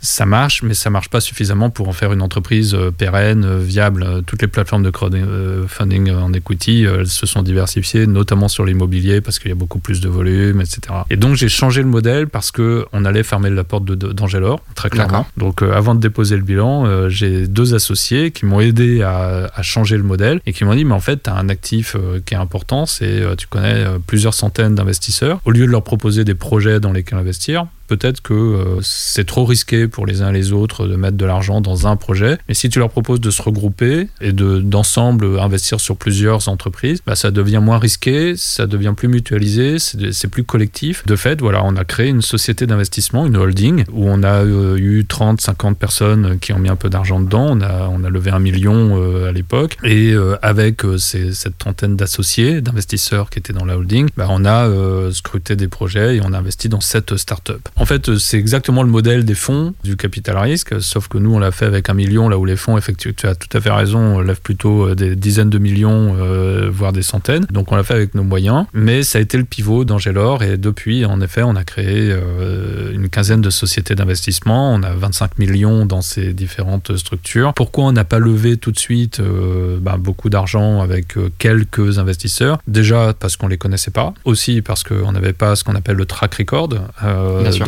ça 0.00 0.24
marche, 0.24 0.62
mais 0.62 0.74
ça 0.74 0.88
marche 0.88 1.10
pas 1.10 1.20
suffisamment 1.20 1.70
pour 1.70 1.88
en 1.88 1.92
faire 1.92 2.12
une 2.12 2.22
entreprise 2.22 2.74
euh, 2.74 2.90
pérenne, 2.90 3.44
euh, 3.44 3.58
viable. 3.58 4.22
Toutes 4.26 4.40
les 4.40 4.48
plateformes 4.48 4.82
de 4.82 4.90
crowdfunding 4.90 6.10
en 6.12 6.32
equity 6.32 6.86
se 7.04 7.26
sont 7.26 7.42
diversifiées, 7.42 8.06
notamment 8.06 8.48
sur 8.48 8.64
l'immobilier, 8.64 9.20
parce 9.20 9.38
qu'il 9.38 9.50
y 9.50 9.52
a 9.52 9.56
beaucoup 9.56 9.78
plus 9.78 10.00
de 10.00 10.08
volume, 10.08 10.60
etc. 10.60 10.80
Et 11.10 11.16
donc 11.16 11.34
j'ai 11.36 11.48
changé 11.48 11.82
le 11.82 11.88
modèle 11.88 12.28
parce 12.28 12.50
que 12.50 12.86
on 12.92 13.04
allait 13.04 13.22
fermer 13.22 13.50
la 13.50 13.64
porte 13.64 13.84
d'Angelor, 13.84 14.60
très 14.74 14.88
clairement. 14.90 15.26
Donc 15.36 15.62
avant 15.62 15.94
de 15.94 16.00
déposer 16.00 16.36
le 16.36 16.42
bilan, 16.42 17.08
j'ai 17.08 17.46
deux 17.46 17.74
associés 17.74 18.30
qui 18.30 18.46
m'ont 18.46 18.60
aidé 18.60 19.02
à, 19.02 19.50
à, 19.54 19.62
changer 19.62 19.96
le 19.96 20.02
modèle 20.02 20.40
et 20.46 20.52
qui 20.52 20.64
m'ont 20.64 20.74
dit 20.74 20.84
mais 20.84 20.94
en 20.94 21.00
fait 21.00 21.22
tu 21.24 21.30
as 21.30 21.34
un 21.34 21.48
actif 21.48 21.96
qui 22.24 22.34
est 22.34 22.38
important, 22.38 22.86
c'est 22.86 23.22
tu 23.36 23.46
connais 23.46 23.84
plusieurs 24.06 24.34
centaines 24.34 24.74
d'investisseurs. 24.74 25.40
Au 25.44 25.50
lieu 25.50 25.66
de 25.66 25.70
leur 25.70 25.82
proposer 25.82 26.24
des 26.24 26.34
projets 26.34 26.80
dans 26.80 26.92
lesquels 26.92 27.18
investir, 27.18 27.66
peut-être 27.90 28.22
que 28.22 28.34
euh, 28.34 28.80
c'est 28.82 29.26
trop 29.26 29.44
risqué 29.44 29.88
pour 29.88 30.06
les 30.06 30.22
uns 30.22 30.30
et 30.30 30.32
les 30.32 30.52
autres 30.52 30.86
de 30.86 30.94
mettre 30.94 31.16
de 31.16 31.26
l'argent 31.26 31.60
dans 31.60 31.88
un 31.88 31.96
projet. 31.96 32.38
Mais 32.46 32.54
si 32.54 32.68
tu 32.68 32.78
leur 32.78 32.88
proposes 32.88 33.20
de 33.20 33.30
se 33.30 33.42
regrouper 33.42 34.06
et 34.20 34.32
de 34.32 34.60
d'ensemble 34.60 35.40
investir 35.40 35.80
sur 35.80 35.96
plusieurs 35.96 36.48
entreprises, 36.48 37.00
bah, 37.04 37.16
ça 37.16 37.32
devient 37.32 37.60
moins 37.60 37.78
risqué, 37.78 38.34
ça 38.36 38.68
devient 38.68 38.94
plus 38.96 39.08
mutualisé, 39.08 39.78
c'est 39.80 40.28
plus 40.28 40.44
collectif. 40.44 41.04
De 41.04 41.16
fait, 41.16 41.40
voilà, 41.40 41.64
on 41.64 41.74
a 41.74 41.84
créé 41.84 42.08
une 42.08 42.22
société 42.22 42.64
d'investissement, 42.64 43.26
une 43.26 43.36
holding, 43.36 43.84
où 43.92 44.08
on 44.08 44.22
a 44.22 44.44
euh, 44.44 44.76
eu 44.76 45.04
30, 45.04 45.40
50 45.40 45.76
personnes 45.76 46.38
qui 46.38 46.52
ont 46.52 46.60
mis 46.60 46.68
un 46.68 46.76
peu 46.76 46.90
d'argent 46.90 47.18
dedans. 47.18 47.48
On 47.50 47.60
a, 47.60 47.88
on 47.88 48.04
a 48.04 48.08
levé 48.08 48.30
un 48.30 48.38
million 48.38 49.00
euh, 49.02 49.30
à 49.30 49.32
l'époque. 49.32 49.78
Et 49.82 50.14
avec 50.42 50.82
cette 50.98 51.58
trentaine 51.58 51.96
d'associés, 51.96 52.60
d'investisseurs 52.60 53.30
qui 53.30 53.40
étaient 53.40 53.52
dans 53.52 53.64
la 53.64 53.76
holding, 53.76 54.08
bah, 54.16 54.26
on 54.30 54.44
a 54.44 54.68
scruté 55.10 55.56
des 55.56 55.66
projets 55.66 56.16
et 56.16 56.20
on 56.22 56.32
a 56.32 56.38
investi 56.38 56.68
dans 56.68 56.80
cette 56.80 57.16
start-up. 57.16 57.68
En 57.80 57.86
fait, 57.86 58.18
c'est 58.18 58.36
exactement 58.36 58.82
le 58.82 58.90
modèle 58.90 59.24
des 59.24 59.34
fonds 59.34 59.72
du 59.84 59.96
capital 59.96 60.36
risque, 60.36 60.82
sauf 60.82 61.08
que 61.08 61.16
nous, 61.16 61.34
on 61.34 61.38
l'a 61.38 61.50
fait 61.50 61.64
avec 61.64 61.88
un 61.88 61.94
million, 61.94 62.28
là 62.28 62.36
où 62.36 62.44
les 62.44 62.56
fonds, 62.56 62.76
effectivement, 62.76 63.14
tu 63.16 63.26
as 63.26 63.34
tout 63.34 63.48
à 63.56 63.60
fait 63.62 63.70
raison, 63.70 64.20
lèvent 64.20 64.42
plutôt 64.42 64.88
euh, 64.88 64.94
des 64.94 65.16
dizaines 65.16 65.48
de 65.48 65.56
millions, 65.56 66.14
euh, 66.18 66.68
voire 66.70 66.92
des 66.92 67.00
centaines. 67.00 67.46
Donc, 67.50 67.72
on 67.72 67.76
l'a 67.76 67.82
fait 67.82 67.94
avec 67.94 68.14
nos 68.14 68.22
moyens. 68.22 68.66
Mais 68.74 69.02
ça 69.02 69.18
a 69.18 69.22
été 69.22 69.38
le 69.38 69.44
pivot 69.44 69.86
d'Angelor, 69.86 70.42
et 70.42 70.58
depuis, 70.58 71.06
en 71.06 71.22
effet, 71.22 71.42
on 71.42 71.56
a 71.56 71.64
créé 71.64 72.12
euh, 72.12 72.92
une 72.92 73.08
quinzaine 73.08 73.40
de 73.40 73.48
sociétés 73.48 73.94
d'investissement. 73.94 74.74
On 74.74 74.82
a 74.82 74.90
25 74.90 75.38
millions 75.38 75.86
dans 75.86 76.02
ces 76.02 76.34
différentes 76.34 76.94
structures. 76.98 77.54
Pourquoi 77.54 77.84
on 77.84 77.92
n'a 77.92 78.04
pas 78.04 78.18
levé 78.18 78.58
tout 78.58 78.72
de 78.72 78.78
suite 78.78 79.22
ben, 79.22 79.96
beaucoup 79.96 80.28
d'argent 80.28 80.82
avec 80.82 81.14
quelques 81.38 81.98
investisseurs? 81.98 82.58
Déjà 82.66 83.14
parce 83.18 83.38
qu'on 83.38 83.48
les 83.48 83.56
connaissait 83.56 83.90
pas. 83.90 84.12
Aussi 84.26 84.60
parce 84.60 84.82
qu'on 84.84 85.12
n'avait 85.12 85.32
pas 85.32 85.56
ce 85.56 85.64
qu'on 85.64 85.74
appelle 85.74 85.96
le 85.96 86.04
track 86.04 86.34
record. 86.34 86.68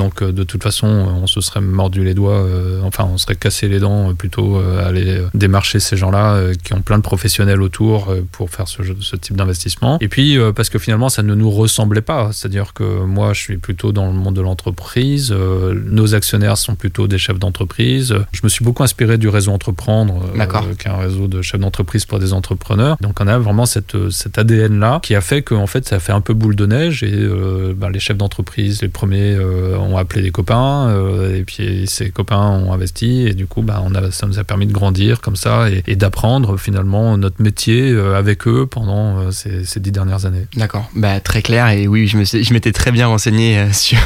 Donc 0.02 0.20
euh, 0.20 0.32
de 0.32 0.42
toute 0.42 0.64
façon, 0.64 0.88
on 0.88 1.28
se 1.28 1.40
serait 1.40 1.60
mordu 1.60 2.02
les 2.02 2.14
doigts, 2.14 2.42
euh, 2.42 2.80
enfin 2.82 3.08
on 3.12 3.18
serait 3.18 3.36
cassé 3.36 3.68
les 3.68 3.78
dents 3.78 4.10
euh, 4.10 4.14
plutôt 4.14 4.58
à 4.58 4.86
aller 4.86 5.22
démarcher 5.32 5.78
ces 5.78 5.96
gens-là 5.96 6.52
qui 6.62 6.74
ont 6.74 6.80
plein 6.80 6.98
de 6.98 7.02
professionnels 7.02 7.62
autour 7.62 8.12
pour 8.32 8.50
faire 8.50 8.66
ce, 8.66 8.82
ce 9.00 9.16
type 9.16 9.36
d'investissement. 9.36 9.98
Et 10.00 10.08
puis 10.08 10.38
parce 10.56 10.68
que 10.70 10.78
finalement 10.78 11.08
ça 11.08 11.22
ne 11.22 11.34
nous 11.34 11.50
ressemblait 11.50 12.00
pas, 12.00 12.30
c'est-à-dire 12.32 12.72
que 12.72 13.04
moi 13.04 13.32
je 13.32 13.40
suis 13.40 13.58
plutôt 13.58 13.92
dans 13.92 14.06
le 14.06 14.12
monde 14.12 14.34
de 14.34 14.40
l'entreprise, 14.40 15.32
nos 15.32 16.14
actionnaires 16.14 16.58
sont 16.58 16.74
plutôt 16.74 17.06
des 17.06 17.18
chefs 17.18 17.38
d'entreprise. 17.38 18.14
Je 18.32 18.40
me 18.42 18.48
suis 18.48 18.64
beaucoup 18.64 18.82
inspiré 18.82 19.18
du 19.18 19.28
réseau 19.28 19.52
Entreprendre, 19.52 20.24
qui 20.78 20.88
est 20.88 20.90
un 20.90 20.96
réseau 20.96 21.28
de 21.28 21.42
chefs 21.42 21.60
d'entreprise 21.60 22.06
pour 22.06 22.18
des 22.18 22.32
entrepreneurs. 22.32 22.96
Donc 23.00 23.20
on 23.20 23.26
a 23.26 23.38
vraiment 23.38 23.66
cette, 23.66 24.10
cet 24.10 24.38
ADN-là 24.38 25.00
qui 25.02 25.14
a 25.14 25.20
fait 25.20 25.42
qu'en 25.42 25.66
fait 25.66 25.86
ça 25.86 26.00
fait 26.00 26.12
un 26.12 26.20
peu 26.20 26.34
boule 26.34 26.56
de 26.56 26.66
neige 26.66 27.02
et 27.02 27.28
ben, 27.76 27.90
les 27.90 28.00
chefs 28.00 28.16
d'entreprise, 28.16 28.82
les 28.82 28.88
premiers 28.88 29.36
ont 29.82 29.96
appelé 29.96 30.22
des 30.22 30.30
copains, 30.30 30.88
euh, 30.88 31.38
et 31.38 31.44
puis 31.44 31.86
ces 31.86 32.10
copains 32.10 32.48
ont 32.48 32.72
investi, 32.72 33.26
et 33.26 33.34
du 33.34 33.46
coup, 33.46 33.62
bah, 33.62 33.82
on 33.84 33.94
a, 33.94 34.10
ça 34.10 34.26
nous 34.26 34.38
a 34.38 34.44
permis 34.44 34.66
de 34.66 34.72
grandir 34.72 35.20
comme 35.20 35.36
ça 35.36 35.68
et, 35.70 35.96
d'apprendre 35.96 36.56
finalement 36.56 37.16
notre 37.18 37.42
métier 37.42 37.90
euh, 37.90 38.16
avec 38.16 38.46
eux 38.46 38.66
pendant 38.66 39.18
euh, 39.18 39.30
ces, 39.30 39.80
dix 39.80 39.92
dernières 39.92 40.26
années. 40.26 40.46
D'accord, 40.56 40.90
bah, 40.96 41.20
très 41.20 41.42
clair, 41.42 41.68
et 41.68 41.86
oui, 41.86 42.06
je 42.06 42.52
m'étais 42.52 42.72
très 42.72 42.92
bien 42.92 43.06
renseigné 43.06 43.68
sur, 43.72 43.98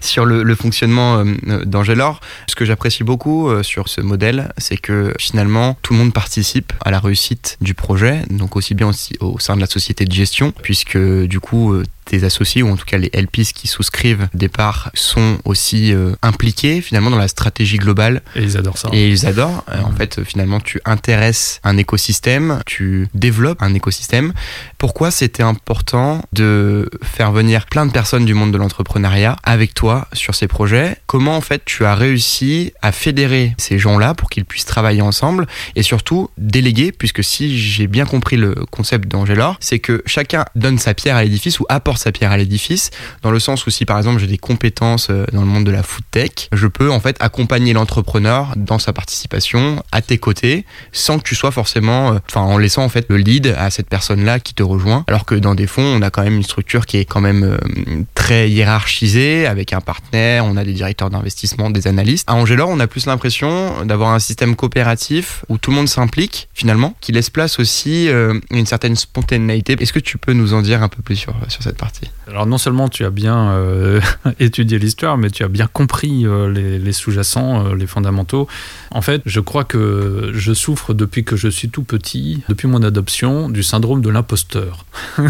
sur 0.00 0.24
le, 0.24 0.54
fonctionnement 0.54 1.24
d'Angelor. 1.64 2.20
Ce 2.46 2.54
que 2.54 2.64
j'apprécie 2.64 3.04
beaucoup 3.04 3.50
sur 3.62 3.88
ce 3.88 4.00
modèle, 4.02 4.52
c'est 4.58 4.76
que 4.76 5.14
finalement, 5.18 5.78
tout 5.82 5.94
le 5.94 5.98
monde 5.98 6.12
participe 6.12 6.72
à 6.84 6.90
la 6.90 7.00
réussite 7.00 7.56
du 7.60 7.72
projet, 7.74 8.22
donc 8.30 8.54
aussi 8.54 8.74
bien 8.74 8.88
aussi 8.88 9.14
au 9.20 9.38
sein 9.38 9.56
de 9.56 9.60
la 9.60 9.66
société 9.66 10.04
de 10.04 10.12
gestion, 10.12 10.52
puisque 10.62 10.98
du 10.98 11.40
coup, 11.40 11.82
tes 12.04 12.24
associés 12.24 12.62
ou 12.62 12.70
en 12.70 12.76
tout 12.76 12.84
cas 12.84 12.98
les 12.98 13.10
LPs 13.12 13.52
qui 13.54 13.68
souscrivent 13.68 14.28
des 14.34 14.48
parts 14.48 14.90
sont 14.94 15.38
aussi 15.44 15.92
euh, 15.92 16.14
impliqués 16.22 16.80
finalement 16.80 17.10
dans 17.10 17.18
la 17.18 17.28
stratégie 17.28 17.78
globale. 17.78 18.22
Et 18.36 18.42
ils 18.42 18.56
adorent 18.56 18.78
ça. 18.78 18.88
Et 18.92 19.08
ils 19.08 19.26
adorent. 19.26 19.64
Euh, 19.68 19.80
en 19.82 19.92
fait, 19.92 20.22
finalement, 20.24 20.60
tu 20.60 20.80
intéresses 20.84 21.60
un 21.64 21.76
écosystème, 21.76 22.60
tu 22.66 23.08
développes 23.14 23.62
un 23.62 23.74
écosystème. 23.74 24.32
Pourquoi 24.78 25.10
c'était 25.10 25.42
important 25.42 26.22
de 26.32 26.90
faire 27.02 27.32
venir 27.32 27.66
plein 27.66 27.86
de 27.86 27.92
personnes 27.92 28.24
du 28.24 28.34
monde 28.34 28.52
de 28.52 28.58
l'entrepreneuriat 28.58 29.36
avec 29.42 29.74
toi 29.74 30.08
sur 30.12 30.34
ces 30.34 30.48
projets? 30.48 30.96
Comment 31.06 31.36
en 31.36 31.40
fait 31.40 31.62
tu 31.64 31.84
as 31.84 31.94
réussi 31.94 32.72
à 32.82 32.92
fédérer 32.92 33.54
ces 33.58 33.78
gens-là 33.78 34.14
pour 34.14 34.30
qu'ils 34.30 34.44
puissent 34.44 34.66
travailler 34.66 35.02
ensemble 35.02 35.46
et 35.76 35.82
surtout 35.82 36.30
déléguer, 36.38 36.92
puisque 36.92 37.24
si 37.24 37.58
j'ai 37.58 37.86
bien 37.86 38.06
compris 38.06 38.36
le 38.36 38.54
concept 38.70 39.08
d'Angelor, 39.08 39.56
c'est 39.60 39.78
que 39.78 40.02
chacun 40.06 40.44
donne 40.54 40.78
sa 40.78 40.94
pierre 40.94 41.16
à 41.16 41.24
l'édifice 41.24 41.60
ou 41.60 41.66
apporte 41.68 41.91
sa 41.98 42.12
pierre 42.12 42.32
à 42.32 42.36
l'édifice, 42.36 42.90
dans 43.22 43.30
le 43.30 43.38
sens 43.38 43.66
où 43.66 43.70
si 43.70 43.84
par 43.84 43.98
exemple 43.98 44.18
j'ai 44.18 44.26
des 44.26 44.38
compétences 44.38 45.08
euh, 45.10 45.24
dans 45.32 45.40
le 45.40 45.46
monde 45.46 45.64
de 45.64 45.70
la 45.70 45.82
food 45.82 46.04
tech, 46.10 46.48
je 46.52 46.66
peux 46.66 46.90
en 46.90 47.00
fait 47.00 47.16
accompagner 47.20 47.72
l'entrepreneur 47.72 48.52
dans 48.56 48.78
sa 48.78 48.92
participation 48.92 49.82
à 49.92 50.02
tes 50.02 50.18
côtés, 50.18 50.64
sans 50.92 51.18
que 51.18 51.24
tu 51.24 51.34
sois 51.34 51.50
forcément, 51.50 52.12
euh, 52.12 52.18
enfin 52.28 52.40
en 52.40 52.58
laissant 52.58 52.84
en 52.84 52.88
fait 52.88 53.06
le 53.08 53.16
lead 53.16 53.54
à 53.58 53.70
cette 53.70 53.88
personne-là 53.88 54.40
qui 54.40 54.54
te 54.54 54.62
rejoint, 54.62 55.04
alors 55.08 55.24
que 55.24 55.34
dans 55.34 55.54
des 55.54 55.66
fonds 55.66 55.82
on 55.82 56.02
a 56.02 56.10
quand 56.10 56.22
même 56.22 56.36
une 56.36 56.42
structure 56.42 56.86
qui 56.86 56.98
est 56.98 57.04
quand 57.04 57.20
même 57.20 57.44
euh, 57.44 58.02
très 58.22 58.48
hiérarchisée, 58.48 59.46
avec 59.48 59.72
un 59.72 59.80
partenaire, 59.80 60.44
on 60.44 60.56
a 60.56 60.62
des 60.62 60.74
directeurs 60.74 61.10
d'investissement, 61.10 61.70
des 61.70 61.88
analystes. 61.88 62.30
À 62.30 62.34
Angelor, 62.34 62.68
on 62.68 62.78
a 62.78 62.86
plus 62.86 63.06
l'impression 63.06 63.84
d'avoir 63.84 64.10
un 64.10 64.20
système 64.20 64.54
coopératif 64.54 65.44
où 65.48 65.58
tout 65.58 65.72
le 65.72 65.76
monde 65.76 65.88
s'implique 65.88 66.48
finalement, 66.54 66.94
qui 67.00 67.10
laisse 67.10 67.30
place 67.30 67.58
aussi 67.58 68.08
une 68.50 68.66
certaine 68.66 68.94
spontanéité. 68.94 69.76
Est-ce 69.80 69.92
que 69.92 69.98
tu 69.98 70.18
peux 70.18 70.34
nous 70.34 70.54
en 70.54 70.62
dire 70.62 70.84
un 70.84 70.88
peu 70.88 71.02
plus 71.02 71.16
sur, 71.16 71.34
sur 71.48 71.64
cette 71.64 71.76
partie? 71.76 72.12
Alors 72.28 72.46
non 72.46 72.58
seulement 72.58 72.88
tu 72.88 73.04
as 73.04 73.10
bien 73.10 73.50
euh, 73.50 74.00
étudié 74.40 74.78
l'histoire, 74.78 75.18
mais 75.18 75.30
tu 75.30 75.42
as 75.42 75.48
bien 75.48 75.66
compris 75.66 76.24
euh, 76.24 76.50
les, 76.50 76.92
sous-jacents, 76.92 77.66
euh, 77.66 77.74
les 77.74 77.86
fondamentaux. 77.86 78.48
En 78.94 79.02
fait, 79.02 79.22
je 79.26 79.40
crois 79.40 79.64
que 79.64 80.30
je 80.34 80.52
souffre 80.52 80.94
depuis 80.94 81.24
que 81.24 81.36
je 81.36 81.48
suis 81.48 81.68
tout 81.68 81.82
petit, 81.82 82.42
depuis 82.48 82.68
mon 82.68 82.82
adoption, 82.82 83.48
du 83.48 83.62
syndrome 83.62 84.02
de 84.02 84.10
l'imposteur. 84.10 84.84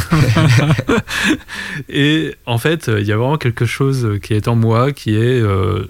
Et 1.89 2.35
en 2.47 2.59
fait, 2.59 2.91
il 2.99 3.07
y 3.07 3.13
a 3.13 3.17
vraiment 3.17 3.39
quelque 3.39 3.65
chose 3.65 4.19
qui 4.23 4.35
est 4.35 4.49
en 4.49 4.57
moi, 4.57 4.93
qui 4.93 5.15
est 5.15 5.43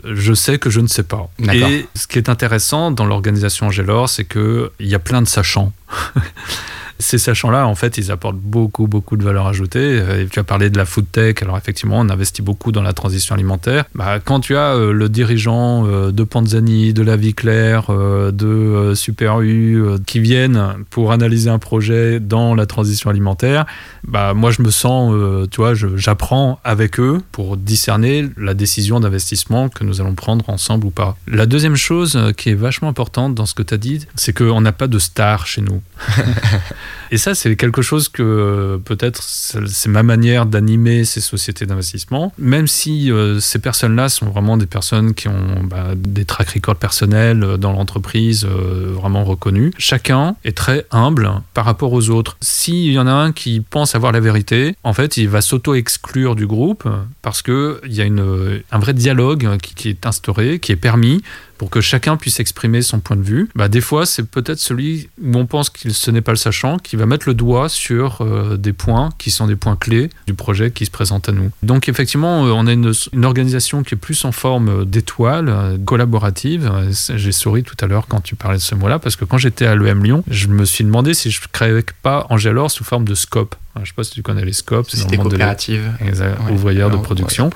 je 0.05 0.35
sais 0.35 0.59
que 0.59 0.71
je 0.71 0.81
ne 0.81 0.87
sais 0.87 1.03
pas. 1.03 1.31
Et 1.53 1.87
ce 1.95 2.07
qui 2.07 2.19
est 2.19 2.29
intéressant 2.29 2.91
dans 2.91 3.07
l'organisation 3.07 3.67
Angélor, 3.67 4.09
c'est 4.09 4.25
qu'il 4.25 4.71
y 4.81 4.95
a 4.95 4.99
plein 4.99 5.23
de 5.23 5.29
sachants. 5.29 5.73
Ces 7.03 7.19
sachants-là, 7.19 7.67
en 7.67 7.75
fait, 7.75 7.99
ils 7.99 8.11
apportent 8.13 8.39
beaucoup, 8.39 8.87
beaucoup 8.87 9.17
de 9.17 9.25
valeur 9.25 9.47
ajoutée. 9.47 9.81
Euh, 9.81 10.25
tu 10.31 10.39
as 10.39 10.45
parlé 10.45 10.71
de 10.71 10.79
la 10.79 10.85
food 10.85 11.07
tech. 11.11 11.43
Alors, 11.43 11.59
effectivement, 11.59 11.99
on 11.99 12.09
investit 12.09 12.43
beaucoup 12.43 12.71
dans 12.71 12.83
la 12.83 12.93
transition 12.93 13.35
alimentaire. 13.35 13.85
Bah, 13.95 14.21
quand 14.25 14.41
tu 14.41 14.57
as 14.57 14.75
euh, 14.75 14.93
le 14.93 15.09
dirigeant 15.09 15.87
euh, 15.87 16.13
de 16.13 16.23
Panzani, 16.23 16.95
de 16.95 17.03
La 17.03 17.17
Vie 17.17 17.35
Claire, 17.35 17.91
de 17.91 18.93
Super 18.95 19.41
U, 19.41 19.83
qui 20.07 20.21
viennent 20.21 20.75
pour 20.91 21.13
analyser 21.13 21.51
un 21.51 21.59
projet 21.59 22.21
dans 22.21 22.55
la 22.55 22.67
transition 22.67 23.11
alimentaire, 23.11 23.67
bah, 24.05 24.33
moi, 24.33 24.51
je 24.51 24.63
me 24.63 24.71
sens, 24.71 25.13
tu 25.51 25.61
vois, 25.61 25.75
j'apprends 25.75 26.61
avec 26.65 27.01
eux 27.01 27.21
pour 27.33 27.57
discerner 27.57 28.29
la 28.37 28.55
décision 28.55 29.01
d'investissement 29.01 29.69
que 29.69 29.85
nous 29.85 30.01
allons 30.01 30.15
prendre 30.15 30.49
ensemble 30.49 30.87
ou 30.87 30.91
pas. 30.91 31.17
La 31.27 31.47
deuxième 31.47 31.77
chose 31.77 32.33
qui 32.37 32.51
est 32.51 32.55
vachement 32.55 32.89
importante 32.89 33.35
dans 33.35 33.47
ce 33.47 33.55
que 33.55 33.63
tu 33.63 33.75
as 33.75 33.79
dit, 33.79 34.07
c'est 34.15 34.33
qu'on 34.37 34.61
n'a 34.61 34.73
pas 34.73 34.87
de 34.87 34.99
star 34.99 35.47
chez 35.47 35.63
nous. 35.63 35.83
Et 37.11 37.19
ça, 37.19 37.35
c'est 37.35 37.55
quelque 37.57 37.83
chose 37.83 38.09
que 38.09 38.81
peut-être 38.85 39.23
c'est 39.23 39.89
ma 39.89 40.03
manière 40.03 40.47
d'animer 40.47 41.05
ces 41.05 41.21
sociétés 41.21 41.67
d'investissement, 41.67 42.33
même 42.39 42.67
si 42.67 43.11
euh, 43.11 43.41
ces 43.41 43.59
personnes-là 43.59 44.09
sont 44.09 44.27
vraiment 44.27 44.57
des 44.57 44.67
personnes 44.67 45.15
qui 45.15 45.29
ont 45.29 45.63
bah, 45.65 45.91
des 45.97 46.25
track 46.25 46.51
records 46.51 46.77
personnels 46.77 47.43
euh, 47.43 47.57
dans 47.57 47.73
l'entreprise 47.73 48.45
euh, 48.45 48.93
vraiment 48.93 49.25
reconnus. 49.25 49.73
Chacun 49.79 50.37
est 50.45 50.57
très 50.57 50.87
humble 50.91 51.31
par 51.55 51.65
rapport 51.65 51.93
aux 51.93 52.11
autres. 52.11 52.37
S'il 52.41 52.93
y 52.93 52.99
en 52.99 53.07
a 53.07 53.13
un 53.13 53.33
qui 53.33 53.61
pense 53.61 53.95
avoir 53.95 54.13
la 54.13 54.21
vérité, 54.21 54.75
en 54.85 54.93
fait, 54.93 55.17
il 55.17 55.29
va 55.29 55.41
s'auto-exclure 55.41 56.35
du 56.35 56.47
groupe 56.47 56.89
parce 57.23 57.43
qu'il 57.43 57.77
y 57.87 58.03
a 58.03 58.05
un 58.05 58.79
vrai 58.79 58.95
dialogue 58.95 59.57
qui 59.59 59.89
est 59.89 60.07
instauré, 60.07 60.59
qui 60.59 60.73
est 60.73 60.77
permis 60.77 61.23
pour 61.59 61.71
que 61.71 61.81
chacun 61.81 62.17
puisse 62.17 62.41
exprimer 62.41 62.83
son 62.83 63.01
point 63.01 63.17
de 63.17 63.23
vue. 63.23 63.49
Bah, 63.55 63.69
des 63.69 63.81
fois, 63.81 64.07
c'est 64.07 64.29
peut-être 64.29 64.59
celui 64.59 65.09
où 65.23 65.37
on 65.37 65.47
pense 65.47 65.71
qu'il 65.71 65.93
ce 65.95 66.11
n'est 66.11 66.21
pas 66.21 66.33
le 66.33 66.37
sachant 66.37 66.79
qui 66.79 66.97
va 66.97 67.07
mettre 67.07 67.29
le 67.29 67.35
doigt 67.35 67.69
sur 67.69 68.21
euh, 68.21 68.57
des 68.57 68.73
points 68.73 69.11
qui 69.19 69.31
sont 69.31 69.47
des 69.47 69.57
points 69.57 69.77
clés 69.77 70.11
du 70.27 70.35
projet 70.35 70.71
qui 70.71 70.87
se 70.87 70.91
présente 70.91 71.29
à 71.29 71.33
nous. 71.33 71.51
Donc 71.63 71.89
effectivement, 71.89 72.47
euh, 72.47 72.51
on 72.51 72.67
a 72.67 72.73
une, 72.73 72.93
organisation 73.25 73.83
qui 73.83 73.95
est 73.95 73.99
plus 73.99 74.25
en 74.25 74.33
forme 74.33 74.85
d'étoile, 74.85 75.49
euh, 75.49 75.79
collaborative. 75.85 76.71
J'ai 76.91 77.33
souri 77.33 77.63
tout 77.63 77.77
à 77.81 77.87
l'heure 77.87 78.07
quand 78.09 78.21
tu 78.21 78.35
parlais 78.35 78.59
de 78.59 78.63
ce 78.63 78.75
mot-là, 78.75 78.99
parce 78.99 79.17
que 79.17 79.25
quand 79.25 79.39
j'étais 79.39 79.67
à 79.67 79.75
l'EM 79.75 80.03
Lyon, 80.03 80.25
je 80.29 80.49
me 80.49 80.65
suis 80.65 80.85
demandé 80.85 81.15
si 81.15 81.31
je 81.31 81.41
ne 81.41 81.47
créais 81.53 81.85
pas 82.03 82.27
Angelor 82.31 82.71
sous 82.71 82.85
forme 82.85 83.05
de 83.05 83.15
scope. 83.15 83.55
Je 83.77 83.81
ne 83.81 83.87
sais 83.87 83.93
pas 83.95 84.05
si 84.05 84.13
tu 84.13 84.23
connais 84.23 84.45
les 84.45 84.53
scopes. 84.53 84.87
C'est 84.91 85.17
coopérative. 85.17 85.91
De 86.01 86.53
ouvrière 86.53 86.91
de 86.91 86.97
production 86.97 87.51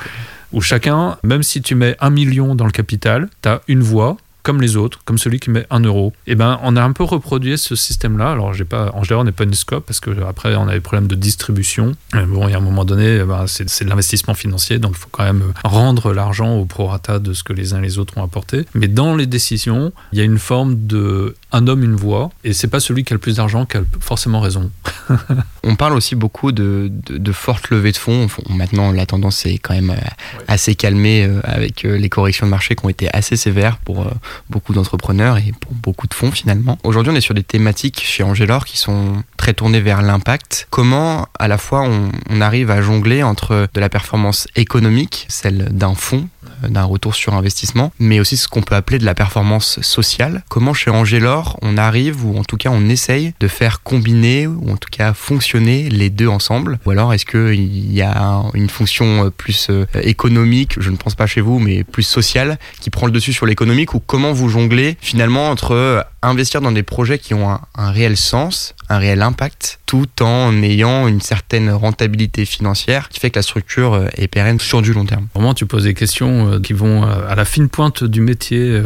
où 0.53 0.61
chacun, 0.61 1.19
même 1.23 1.43
si 1.43 1.63
tu 1.63 1.75
mets 1.75 1.97
un 2.01 2.11
million 2.11 2.55
dans 2.55 2.67
le 2.67 2.73
capital, 2.73 3.29
tu 3.43 3.49
as 3.49 3.61
une 3.69 3.83
voix 3.83 4.17
comme 4.47 4.63
les 4.63 4.77
autres, 4.77 5.01
comme 5.05 5.19
celui 5.19 5.41
qui 5.41 5.51
met 5.51 5.67
un 5.71 5.81
euro. 5.81 6.13
Et 6.29 6.33
eh 6.33 6.35
ben, 6.37 6.61
on 6.63 6.77
a 6.77 6.83
un 6.85 6.93
peu 6.93 7.03
reproduit 7.03 7.59
ce 7.59 7.75
système-là. 7.75 8.31
Alors, 8.31 8.55
j'ai 8.55 8.65
pas, 8.65 8.93
en 8.95 9.03
général, 9.03 9.23
on 9.23 9.25
n'est 9.25 9.33
pas 9.33 9.43
une 9.43 9.55
scope 9.55 9.85
parce 9.85 9.99
que 9.99 10.11
après, 10.25 10.55
on 10.55 10.69
a 10.69 10.73
des 10.73 10.81
problèmes 10.81 11.09
de 11.09 11.17
distribution. 11.17 11.97
bon, 12.13 12.47
il 12.47 12.53
y 12.53 12.55
a 12.55 12.59
un 12.59 12.61
moment 12.61 12.85
donné, 12.85 13.19
eh 13.23 13.25
ben, 13.25 13.47
c'est 13.49 13.83
de 13.83 13.89
l'investissement 13.89 14.35
financier, 14.35 14.79
donc 14.79 14.93
il 14.95 14.99
faut 14.99 15.09
quand 15.11 15.25
même 15.25 15.53
rendre 15.65 16.13
l'argent 16.13 16.55
au 16.55 16.65
prorata 16.65 17.19
de 17.19 17.33
ce 17.33 17.43
que 17.43 17.53
les 17.53 17.75
uns 17.75 17.79
et 17.79 17.83
les 17.83 17.99
autres 17.99 18.17
ont 18.19 18.23
apporté. 18.23 18.67
Mais 18.75 18.87
dans 18.87 19.17
les 19.17 19.27
décisions, 19.27 19.93
il 20.13 20.19
y 20.21 20.23
a 20.23 20.25
une 20.25 20.39
forme 20.39 20.87
de 20.87 21.35
un 21.53 21.67
homme, 21.69 21.83
une 21.83 21.97
voix, 21.97 22.31
et 22.45 22.53
c'est 22.53 22.69
pas 22.69 22.81
celui 22.81 23.03
qui 23.03 23.13
a 23.13 23.17
le 23.17 23.21
plus 23.21 23.37
d'argent 23.37 23.67
qui 23.67 23.79
a 23.79 23.83
forcément 24.01 24.41
raison. 24.41 24.71
on 25.65 25.75
parle 25.77 25.95
aussi 25.95 26.15
beaucoup 26.15 26.53
de, 26.53 26.91
de, 26.91 27.33
fortes 27.33 27.71
levées 27.71 27.93
de 27.93 27.97
fonds. 27.97 28.27
Maintenant, 28.51 28.93
la 28.93 29.07
tendance 29.07 29.47
est 29.47 29.59
quand 29.59 29.75
même 29.75 29.91
euh, 29.91 30.09
assez 30.49 30.75
calmée 30.75 31.25
euh, 31.25 31.41
avec 31.45 31.85
euh, 31.85 31.97
les 31.97 32.09
corrections 32.09 32.47
de 32.47 32.51
marché 32.51 32.75
qui 32.77 32.85
ont 32.85 32.89
été 32.89 33.09
assez 33.15 33.37
sévères 33.37 33.79
pour 33.79 34.07
beaucoup 34.51 34.73
d'entrepreneurs 34.73 35.39
et 35.39 35.53
pour 35.61 35.73
beaucoup 35.73 36.07
de 36.07 36.15
fonds 36.15 36.31
finalement. 36.31 36.79
Aujourd'hui, 36.85 37.13
on 37.13 37.17
est 37.17 37.21
sur 37.21 37.35
des 37.35 37.43
thématiques 37.43 38.01
chez 38.03 38.23
Angelor 38.23 38.65
qui 38.65 38.79
sont 38.79 39.23
très 39.37 39.55
tournées 39.55 39.81
vers 39.81 40.03
l'impact. 40.03 40.69
Comment 40.71 41.27
à 41.39 41.49
la 41.49 41.59
fois 41.59 41.83
on, 41.83 42.11
on 42.31 42.41
arrive 42.41 42.71
à 42.71 42.83
jongler 42.83 43.23
entre 43.23 43.69
de 43.73 43.81
la 43.81 43.89
performance 43.89 44.49
économique, 44.57 45.27
celle 45.29 45.69
d'un 45.71 45.95
fonds, 45.95 46.29
d'un 46.63 46.85
retour 46.85 47.15
sur 47.15 47.35
investissement, 47.35 47.93
mais 47.99 48.21
aussi 48.21 48.37
ce 48.37 48.49
qu'on 48.49 48.63
peut 48.63 48.75
appeler 48.75 48.99
de 48.99 49.05
la 49.05 49.15
performance 49.15 49.81
sociale. 49.83 50.43
Comment 50.49 50.75
chez 50.75 50.91
Angelor 50.91 51.59
on 51.63 51.77
arrive, 51.77 52.25
ou 52.25 52.39
en 52.39 52.45
tout 52.45 52.57
cas 52.57 52.71
on 52.73 52.89
essaye 52.89 53.35
de 53.41 53.49
faire 53.49 53.83
combiner, 53.83 54.47
ou 54.47 54.71
en 54.71 54.77
tout 54.77 54.91
cas 54.91 55.13
fonctionner 55.13 55.89
les 55.89 56.11
deux 56.11 56.29
ensemble? 56.29 56.79
Ou 56.87 56.91
alors 56.91 57.13
est-ce 57.13 57.27
qu'il 57.27 57.93
y 57.93 58.03
a 58.03 58.43
une 58.55 58.69
fonction 58.69 59.31
plus 59.37 59.69
euh, 59.71 59.87
économique, 60.03 60.77
je 60.81 60.91
ne 60.91 60.97
pense 60.97 61.15
pas 61.15 61.27
chez 61.27 61.41
vous, 61.41 61.59
mais 61.59 61.85
plus 61.85 62.03
sociale, 62.03 62.59
qui 62.81 62.91
prend 62.91 63.07
le 63.07 63.13
dessus 63.13 63.33
sur 63.33 63.47
l'économique, 63.47 63.95
ou 63.95 64.01
comment 64.01 64.33
vous 64.33 64.49
jonglez 64.49 64.97
finalement 65.01 65.51
entre 65.51 66.05
investir 66.23 66.61
dans 66.61 66.73
des 66.73 66.83
projets 66.83 67.19
qui 67.19 67.35
ont 67.35 67.51
un, 67.51 67.91
réel 67.91 68.17
sens, 68.17 68.75
un 68.89 68.99
réel 68.99 69.23
impact, 69.23 69.79
tout 69.87 70.09
en 70.21 70.63
ayant 70.63 71.07
une 71.07 71.21
certaine 71.21 71.71
rentabilité 71.71 72.45
financière 72.45 73.09
qui 73.09 73.21
fait 73.21 73.31
que 73.31 73.39
la 73.39 73.43
structure 73.43 73.95
euh, 73.95 74.09
est 74.17 74.29
pérenne 74.29 74.61
sur 74.61 74.83
du 74.83 74.93
long 74.93 75.05
terme? 75.05 75.27
Vraiment, 75.35 75.55
tu 75.55 75.67
poses 75.67 75.85
des 75.85 75.95
questions 75.95 76.46
euh, 76.47 76.61
qui 76.61 76.73
vont 76.73 77.05
euh, 77.05 77.29
à 77.29 77.35
la 77.35 77.45
fine 77.45 77.69
pointe 77.69 78.05
du 78.05 78.21
métier 78.21 78.81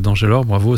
d'Angelor. 0.00 0.44
Bravo, 0.44 0.76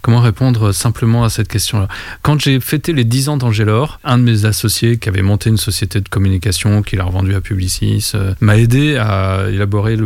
comment 0.00 0.20
répondre 0.20 0.72
simplement 0.72 1.24
à 1.24 1.30
cette 1.30 1.48
question-là. 1.48 1.88
Quand 2.22 2.40
j'ai 2.40 2.60
fêté 2.60 2.92
les 2.92 3.04
10 3.04 3.28
ans 3.30 3.36
d'Angelor, 3.36 4.00
un 4.04 4.18
de 4.18 4.22
mes 4.22 4.44
associés 4.44 4.98
qui 4.98 5.08
avait 5.08 5.22
monté 5.22 5.50
une 5.50 5.56
société 5.56 6.00
de 6.00 6.08
communication 6.08 6.82
qu'il 6.82 7.00
a 7.00 7.04
revendue 7.04 7.34
à 7.34 7.40
Publicis 7.40 8.12
m'a 8.40 8.56
aidé 8.56 8.96
à 8.96 9.46
élaborer 9.48 9.96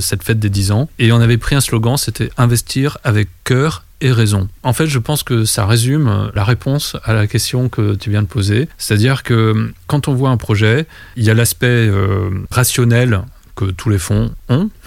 cette 0.00 0.22
fête 0.22 0.38
des 0.38 0.50
10 0.50 0.72
ans 0.72 0.88
et 0.98 1.12
on 1.12 1.20
avait 1.20 1.38
pris 1.38 1.54
un 1.54 1.60
slogan, 1.60 1.96
c'était 1.96 2.30
investir 2.36 2.98
avec 3.04 3.28
cœur 3.44 3.84
et 4.00 4.12
raison. 4.12 4.48
En 4.62 4.72
fait, 4.72 4.86
je 4.86 4.98
pense 4.98 5.22
que 5.22 5.44
ça 5.44 5.66
résume 5.66 6.30
la 6.34 6.44
réponse 6.44 6.96
à 7.04 7.14
la 7.14 7.26
question 7.26 7.68
que 7.68 7.94
tu 7.94 8.10
viens 8.10 8.22
de 8.22 8.28
poser. 8.28 8.68
C'est-à-dire 8.78 9.22
que 9.22 9.72
quand 9.86 10.08
on 10.08 10.14
voit 10.14 10.30
un 10.30 10.36
projet, 10.36 10.86
il 11.16 11.24
y 11.24 11.30
a 11.30 11.34
l'aspect 11.34 11.66
euh, 11.66 12.30
rationnel 12.50 13.22
que 13.58 13.70
tous 13.72 13.90
les 13.90 13.98
fonds 13.98 14.30
ont. 14.48 14.70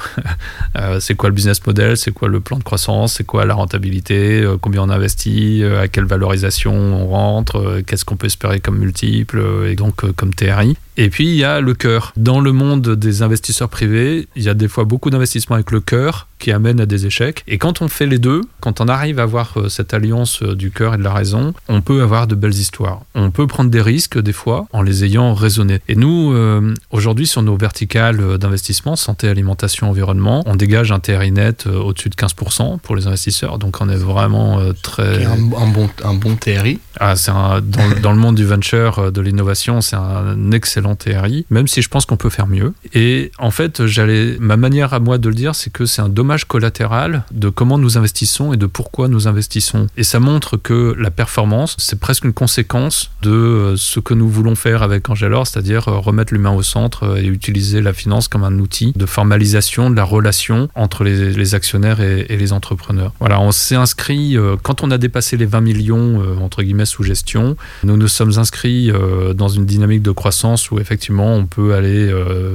Euh, 0.78 1.02
c'est 1.02 1.16
quoi 1.16 1.28
le 1.28 1.36
business 1.36 1.66
model 1.68 1.98
C'est 1.98 2.12
quoi 2.12 2.30
le 2.30 2.40
plan 2.40 2.58
de 2.58 2.64
croissance 2.64 3.16
C'est 3.16 3.26
quoi 3.26 3.46
la 3.46 3.56
rentabilité 3.56 4.42
euh, 4.42 4.58
Combien 4.60 4.82
on 4.84 4.90
investit 4.90 5.64
À 5.66 5.90
quelle 5.90 6.06
valorisation 6.06 6.74
on 6.74 7.08
rentre 7.08 7.82
Qu'est-ce 7.86 8.06
qu'on 8.06 8.16
peut 8.16 8.28
espérer 8.28 8.62
comme 8.62 8.78
multiple 8.78 9.44
Et 9.68 9.76
donc 9.76 10.10
comme 10.14 10.34
TRI 10.34 10.78
Et 11.02 11.10
puis 11.10 11.28
il 11.30 11.36
y 11.36 11.44
a 11.44 11.62
le 11.62 11.74
cœur. 11.74 12.14
Dans 12.16 12.40
le 12.40 12.52
monde 12.52 12.90
des 12.90 13.24
investisseurs 13.24 13.70
privés, 13.70 14.28
il 14.36 14.44
y 14.44 14.50
a 14.50 14.54
des 14.54 14.68
fois 14.68 14.84
beaucoup 14.84 15.10
d'investissements 15.10 15.56
avec 15.56 15.72
le 15.72 15.80
cœur 15.80 16.28
qui 16.38 16.52
amènent 16.52 16.80
à 16.80 16.86
des 16.86 17.08
échecs. 17.08 17.44
Et 17.48 17.58
quand 17.58 17.82
on 17.82 17.88
fait 17.88 18.06
les 18.06 18.20
deux, 18.20 18.42
quand 18.60 18.82
on 18.82 18.88
arrive 18.88 19.20
à 19.20 19.24
avoir 19.24 19.54
euh, 19.58 19.70
cette 19.70 19.94
alliance 19.94 20.42
euh, 20.42 20.56
du 20.56 20.72
cœur 20.72 20.96
et 20.96 20.98
de 20.98 21.04
la 21.04 21.14
raison, 21.14 21.54
on 21.70 21.82
peut 21.82 22.02
avoir 22.02 22.28
de 22.28 22.36
belles 22.36 22.54
histoires. 22.54 23.02
On 23.16 23.32
peut 23.32 23.48
prendre 23.48 23.72
des 23.72 23.82
risques 23.82 24.20
des 24.20 24.34
fois 24.34 24.68
en 24.74 24.82
les 24.82 25.04
ayant 25.04 25.34
raisonnés. 25.34 25.80
Et 25.88 25.96
nous, 25.96 26.34
euh, 26.34 26.74
aujourd'hui, 26.92 27.26
sur 27.26 27.42
nos 27.42 27.56
verticales 27.56 28.38
d'investissement, 28.38 28.96
santé, 28.96 29.28
alimentation, 29.28 29.90
environnement, 29.90 30.44
on 30.46 30.56
dégage 30.56 30.92
un 30.92 31.00
TRI 31.00 31.32
net 31.32 31.66
au-dessus 31.68 32.10
de 32.10 32.16
15% 32.16 32.80
pour 32.80 32.96
les 32.96 33.08
investisseurs. 33.08 33.58
Donc 33.58 33.78
on 33.82 33.90
est 33.90 33.96
vraiment 33.96 34.60
très... 34.82 35.26
Un, 35.26 35.38
bon, 35.38 35.90
un 36.04 36.14
bon 36.14 36.36
TRI 36.36 36.80
ah, 37.00 37.16
c'est 37.16 37.32
dans, 37.32 37.62
dans, 38.02 38.12
le 38.12 38.18
monde 38.18 38.36
du 38.36 38.46
venture, 38.46 39.12
de 39.12 39.22
l'innovation, 39.22 39.82
c'est 39.82 39.96
un 39.96 40.52
excellent 40.52 40.91
TRI, 40.96 41.46
même 41.50 41.68
si 41.68 41.82
je 41.82 41.90
pense 41.90 42.06
qu'on 42.06 42.18
peut 42.18 42.30
faire 42.30 42.48
mieux. 42.48 42.74
Et 42.94 43.32
en 43.38 43.52
fait, 43.52 43.86
j'allais, 43.86 44.38
ma 44.40 44.58
manière 44.58 44.94
à 44.94 45.00
moi 45.00 45.18
de 45.18 45.30
le 45.30 45.36
dire, 45.36 45.56
c'est 45.56 45.72
que 45.72 45.86
c'est 45.86 46.02
un 46.02 46.10
dommage 46.10 46.46
collatéral 46.46 47.24
de 47.32 47.50
comment 47.50 47.78
nous 47.78 47.98
investissons 47.98 48.54
et 48.54 48.58
de 48.58 48.66
pourquoi 48.66 49.08
nous 49.08 49.28
investissons. 49.28 49.88
Et 49.98 50.04
ça 50.04 50.20
montre 50.20 50.58
que 50.58 50.96
la 50.98 51.12
performance, 51.12 51.76
c'est 51.78 52.00
presque 52.00 52.26
une 52.26 52.34
conséquence 52.34 53.12
de 53.22 53.32
euh, 53.32 53.76
ce 53.78 54.00
que 54.00 54.14
nous 54.14 54.30
voulons 54.30 54.56
faire 54.56 54.84
avec 54.84 55.10
Angelor, 55.10 55.48
c'est-à-dire 55.48 55.88
euh, 55.88 55.98
remettre 55.98 56.34
l'humain 56.34 56.52
au 56.52 56.64
centre 56.64 57.04
euh, 57.04 57.16
et 57.18 57.26
utiliser 57.26 57.82
la 57.82 57.94
finance 57.94 58.28
comme 58.28 58.44
un 58.44 58.60
outil 58.60 58.94
de 58.96 59.06
formalisation 59.06 59.90
de 59.90 59.96
la 59.96 60.04
relation 60.04 60.70
entre 60.76 61.04
les, 61.04 61.56
actionnaires 61.56 62.02
et, 62.02 62.38
les 62.38 62.54
entrepreneurs. 62.54 63.14
Voilà, 63.20 63.40
on 63.40 63.52
s'est 63.52 63.76
inscrit, 63.76 64.38
quand 64.64 64.84
on 64.84 64.92
a 64.92 64.98
dépassé 64.98 65.38
les 65.38 65.46
20 65.46 65.62
millions, 65.62 66.24
entre 66.42 66.64
guillemets, 66.64 66.86
sous 66.86 67.04
gestion, 67.04 67.58
nous 67.84 67.98
nous 67.98 68.08
sommes 68.08 68.38
inscrits 68.38 68.92
dans 69.36 69.50
une 69.50 69.66
dynamique 69.66 70.02
de 70.02 70.12
croissance 70.12 70.71
où 70.72 70.80
effectivement 70.80 71.36
on 71.36 71.46
peut 71.46 71.74
aller 71.74 72.12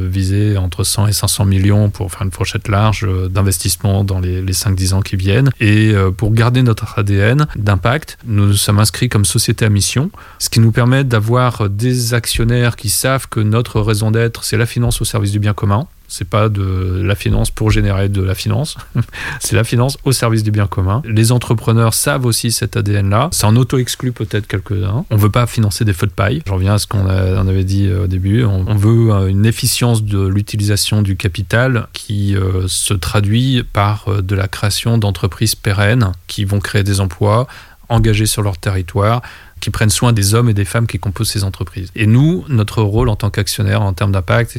viser 0.08 0.56
entre 0.56 0.84
100 0.84 1.08
et 1.08 1.12
500 1.12 1.44
millions 1.44 1.90
pour 1.90 2.10
faire 2.10 2.22
une 2.22 2.30
fourchette 2.30 2.68
large 2.68 3.06
d'investissement 3.30 4.04
dans 4.04 4.20
les, 4.20 4.42
les 4.42 4.52
5-10 4.52 4.94
ans 4.94 5.02
qui 5.02 5.16
viennent. 5.16 5.50
Et 5.60 5.92
euh, 5.92 6.10
pour 6.10 6.32
garder 6.32 6.62
notre 6.62 6.98
ADN 6.98 7.46
d'impact, 7.56 8.18
nous 8.26 8.52
sommes 8.54 8.78
inscrits 8.78 9.08
comme 9.08 9.24
société 9.24 9.64
à 9.64 9.68
mission, 9.68 10.10
ce 10.38 10.48
qui 10.48 10.60
nous 10.60 10.72
permet 10.72 11.04
d'avoir 11.04 11.68
des 11.68 12.14
actionnaires 12.14 12.76
qui 12.76 12.88
savent 12.88 13.28
que 13.28 13.40
notre 13.40 13.80
raison 13.80 14.10
d'être, 14.10 14.44
c'est 14.44 14.56
la 14.56 14.66
finance 14.66 15.00
au 15.00 15.04
service 15.04 15.32
du 15.32 15.38
bien 15.38 15.54
commun. 15.54 15.86
C'est 16.08 16.28
pas 16.28 16.48
de 16.48 17.02
la 17.04 17.14
finance 17.14 17.50
pour 17.50 17.70
générer 17.70 18.08
de 18.08 18.22
la 18.22 18.34
finance. 18.34 18.76
c'est 19.40 19.56
la 19.56 19.64
finance 19.64 19.98
au 20.04 20.12
service 20.12 20.42
du 20.42 20.50
bien 20.50 20.66
commun. 20.66 21.02
Les 21.04 21.32
entrepreneurs 21.32 21.94
savent 21.94 22.26
aussi 22.26 22.52
cet 22.52 22.76
ADN-là. 22.76 23.28
Ça 23.32 23.48
en 23.48 23.56
auto-exclut 23.56 24.12
peut-être 24.12 24.46
quelques-uns. 24.46 25.04
On 25.10 25.16
veut 25.16 25.30
pas 25.30 25.46
financer 25.46 25.84
des 25.84 25.92
feux 25.92 26.06
de 26.06 26.12
paille. 26.12 26.42
J'en 26.46 26.54
reviens 26.54 26.74
à 26.74 26.78
ce 26.78 26.86
qu'on 26.86 27.06
avait 27.06 27.64
dit 27.64 27.86
euh, 27.86 28.04
au 28.04 28.06
début. 28.06 28.44
On, 28.44 28.74
veut 28.74 29.12
euh, 29.12 29.26
une 29.28 29.46
efficience 29.46 30.02
de 30.02 30.26
l'utilisation 30.26 31.02
du 31.02 31.16
capital 31.16 31.88
qui 31.92 32.36
euh, 32.36 32.66
se 32.68 32.94
traduit 32.94 33.62
par 33.72 34.22
de 34.22 34.34
la 34.34 34.48
création 34.48 34.98
d'entreprises 34.98 35.54
pérennes 35.54 36.12
qui 36.26 36.44
vont 36.44 36.60
créer 36.60 36.82
des 36.82 37.00
emplois 37.00 37.46
engagés 37.88 38.26
sur 38.26 38.42
leur 38.42 38.58
territoire 38.58 39.22
qui 39.60 39.70
prennent 39.70 39.90
soin 39.90 40.12
des 40.12 40.34
hommes 40.34 40.48
et 40.48 40.54
des 40.54 40.64
femmes 40.64 40.86
qui 40.86 40.98
composent 40.98 41.30
ces 41.30 41.44
entreprises. 41.44 41.90
Et 41.96 42.06
nous, 42.06 42.44
notre 42.48 42.82
rôle 42.82 43.08
en 43.08 43.16
tant 43.16 43.30
qu'actionnaire 43.30 43.82
en 43.82 43.92
termes 43.92 44.12
d'impact, 44.12 44.58